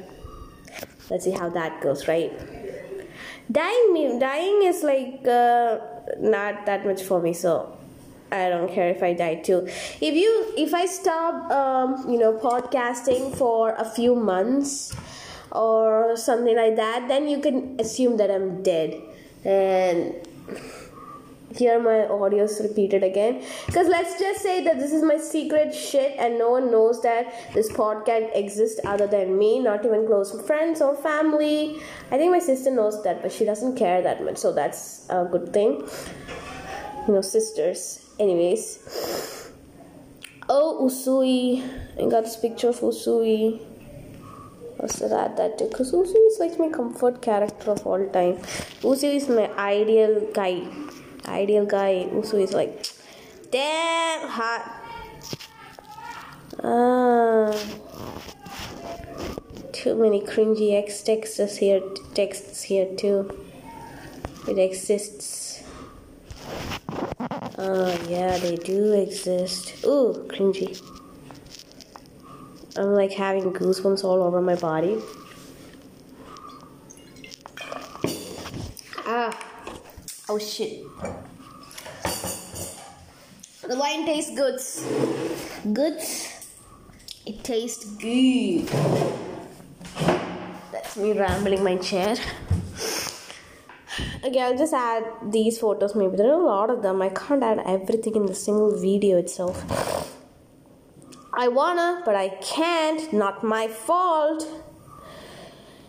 Let's 1.10 1.26
see 1.26 1.32
how 1.32 1.50
that 1.50 1.82
goes, 1.82 2.08
right? 2.08 2.32
Dying, 3.52 4.20
dying 4.20 4.64
is 4.64 4.82
like 4.82 5.28
uh, 5.28 5.80
not 6.20 6.66
that 6.66 6.86
much 6.86 7.04
for 7.04 7.22
me, 7.22 7.34
so 7.34 7.78
I 8.32 8.48
don't 8.48 8.72
care 8.72 8.90
if 8.90 9.04
I 9.04 9.14
die 9.14 9.36
too. 9.36 9.68
If 10.00 10.16
you, 10.16 10.54
if 10.58 10.74
I 10.74 10.86
stop, 10.86 11.52
um, 11.52 12.10
you 12.10 12.18
know, 12.18 12.34
podcasting 12.34 13.36
for 13.36 13.76
a 13.76 13.84
few 13.84 14.16
months 14.16 14.96
or 15.52 16.16
something 16.16 16.56
like 16.56 16.78
that, 16.78 17.10
then 17.10 17.28
you 17.28 17.42
can 17.42 17.76
assume 17.80 18.16
that 18.18 18.32
I'm 18.32 18.64
dead 18.64 18.96
and 19.44 20.16
hear 21.56 21.80
my 21.80 22.08
audios 22.10 22.62
repeated 22.62 23.04
again. 23.04 23.44
Because 23.66 23.88
let's 23.88 24.20
just 24.20 24.42
say 24.42 24.64
that 24.64 24.80
this 24.80 24.92
is 24.92 25.04
my 25.04 25.18
secret 25.18 25.74
shit 25.74 26.16
and 26.18 26.38
no 26.38 26.52
one 26.52 26.72
knows 26.72 27.02
that 27.04 27.34
this 27.54 27.72
podcast 27.72 28.36
exists 28.36 28.80
other 28.86 29.08
than 29.08 29.38
me 29.38 29.60
not 29.60 29.86
even 29.86 30.06
close 30.06 30.30
friends 30.46 30.82
or 30.82 30.96
family. 30.96 31.80
I 32.12 32.18
think 32.18 32.32
my 32.32 32.40
sister 32.40 32.72
knows 32.72 33.04
that 33.04 33.22
but 33.22 33.32
she 33.32 33.46
doesn't 33.46 33.76
care 33.76 34.02
that 34.02 34.24
much 34.24 34.38
so 34.38 34.54
that's 34.54 35.08
a 35.10 35.26
good 35.26 35.54
thing. 35.54 35.88
You 37.08 37.14
know 37.14 37.22
sisters. 37.22 38.06
Anyways. 38.20 39.52
Oh 40.50 40.80
usui. 40.84 41.64
I 42.00 42.10
got 42.10 42.24
this 42.24 42.38
picture 42.38 42.70
of 42.70 42.80
usui. 42.80 43.62
Also 44.80 45.06
add 45.16 45.38
that 45.38 45.60
too 45.60 45.68
because 45.68 45.92
Usui 45.92 46.28
is 46.28 46.40
like 46.40 46.58
my 46.58 46.68
comfort 46.70 47.22
character 47.22 47.70
of 47.70 47.86
all 47.86 48.04
time. 48.10 48.38
Usui 48.82 49.16
is 49.16 49.30
my 49.30 49.48
ideal 49.56 50.28
guy 50.34 50.66
ideal 51.26 51.66
guy. 51.66 52.10
Also 52.14 52.38
is 52.38 52.54
like 52.54 52.88
damn 53.52 54.28
hot. 54.28 54.84
Ah. 56.64 57.54
Too 59.74 59.96
many 59.96 60.22
cringy 60.22 60.78
X 60.78 61.02
texts 61.02 61.58
here 61.58 61.82
texts 62.14 62.64
here 62.64 62.88
too. 62.96 63.36
It 64.48 64.60
exists. 64.60 65.64
Oh 67.58 67.98
yeah 68.08 68.38
they 68.38 68.58
do 68.58 68.94
exist. 68.94 69.84
Ooh 69.86 70.26
cringy. 70.30 70.80
I'm 72.78 72.94
like 72.94 73.12
having 73.12 73.52
goosebumps 73.52 74.04
all 74.04 74.22
over 74.22 74.40
my 74.40 74.56
body. 74.56 75.02
Ah 79.06 79.41
Oh 80.34 80.38
shit. 80.38 80.84
The 83.68 83.76
wine 83.78 84.06
tastes 84.06 84.34
good. 84.34 84.62
Good. 85.74 86.00
It 87.26 87.44
tastes 87.44 87.84
good. 87.96 88.66
That's 90.72 90.96
me 90.96 91.12
rambling 91.12 91.66
my 91.66 91.76
chair. 91.76 92.16
Okay, 94.24 94.40
I'll 94.40 94.58
just 94.58 94.74
add 94.74 95.04
these 95.30 95.60
photos 95.60 95.96
maybe. 95.96 96.16
There 96.16 96.32
are 96.32 96.42
a 96.42 96.46
lot 96.46 96.70
of 96.70 96.82
them. 96.82 97.02
I 97.02 97.10
can't 97.10 97.44
add 97.44 97.60
everything 97.66 98.16
in 98.16 98.26
the 98.26 98.34
single 98.34 98.80
video 98.80 99.18
itself. 99.18 99.62
I 101.34 101.50
wanna, 101.50 102.04
but 102.06 102.16
I 102.16 102.30
can't. 102.40 103.12
Not 103.12 103.44
my 103.44 103.68
fault 103.68 104.48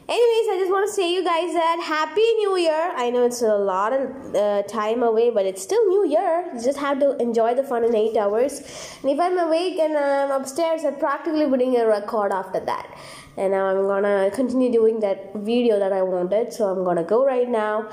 anyways 0.08 0.46
i 0.52 0.56
just 0.58 0.70
want 0.72 0.84
to 0.88 0.92
say 0.92 1.12
you 1.14 1.22
guys 1.22 1.52
that 1.54 1.80
happy 1.80 2.26
new 2.42 2.56
year. 2.56 2.92
I 2.96 3.10
know 3.10 3.24
it's 3.24 3.40
a 3.42 3.56
lot 3.56 3.92
of 3.92 4.34
uh, 4.34 4.62
time 4.62 5.02
away 5.02 5.30
but 5.30 5.46
it's 5.46 5.62
still 5.62 5.86
new 5.88 6.08
year. 6.08 6.50
You 6.52 6.60
just 6.60 6.78
have 6.78 6.98
to 6.98 7.16
enjoy 7.18 7.54
the 7.54 7.62
fun 7.62 7.84
in 7.84 7.94
eight 7.94 8.16
hours. 8.16 8.60
And 9.02 9.12
if 9.12 9.20
i'm 9.20 9.38
awake 9.38 9.78
and 9.78 9.96
i'm 9.96 10.32
upstairs 10.32 10.84
i'm 10.84 10.96
practically 10.96 11.46
putting 11.46 11.76
a 11.76 11.86
record 11.86 12.32
after 12.32 12.58
that. 12.60 12.98
And 13.36 13.52
now 13.52 13.66
i'm 13.66 13.86
gonna 13.86 14.30
continue 14.34 14.72
doing 14.72 14.98
that 15.00 15.34
video 15.36 15.78
that 15.78 15.92
i 15.92 16.02
wanted 16.02 16.52
so 16.52 16.66
i'm 16.66 16.84
gonna 16.84 17.04
go 17.04 17.24
right 17.24 17.48
now. 17.48 17.88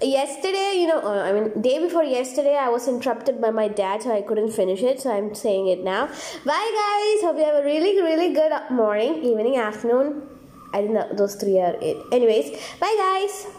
Yesterday 0.00 0.78
you 0.80 0.86
know 0.88 1.00
uh, 1.00 1.22
i 1.28 1.32
mean 1.32 1.60
day 1.60 1.78
before 1.78 2.02
yesterday 2.02 2.56
i 2.56 2.68
was 2.70 2.88
interrupted 2.88 3.40
by 3.42 3.50
my 3.50 3.68
dad 3.68 4.02
so 4.02 4.10
i 4.10 4.22
couldn't 4.22 4.50
finish 4.50 4.82
it 4.82 5.00
so 5.02 5.12
i'm 5.12 5.34
saying 5.34 5.68
it 5.68 5.84
now. 5.84 6.06
Bye 6.46 6.68
guys. 6.82 7.22
Hope 7.28 7.36
you 7.36 7.44
have 7.44 7.62
a 7.62 7.64
really 7.64 8.00
really 8.00 8.32
good 8.32 8.52
morning 8.70 9.22
evening 9.22 9.58
afternoon 9.58 10.31
I 10.72 10.86
think 10.86 11.16
those 11.16 11.34
three 11.36 11.58
are 11.58 11.76
it. 11.80 12.04
Anyways, 12.12 12.50
bye 12.80 12.94
guys. 12.98 13.46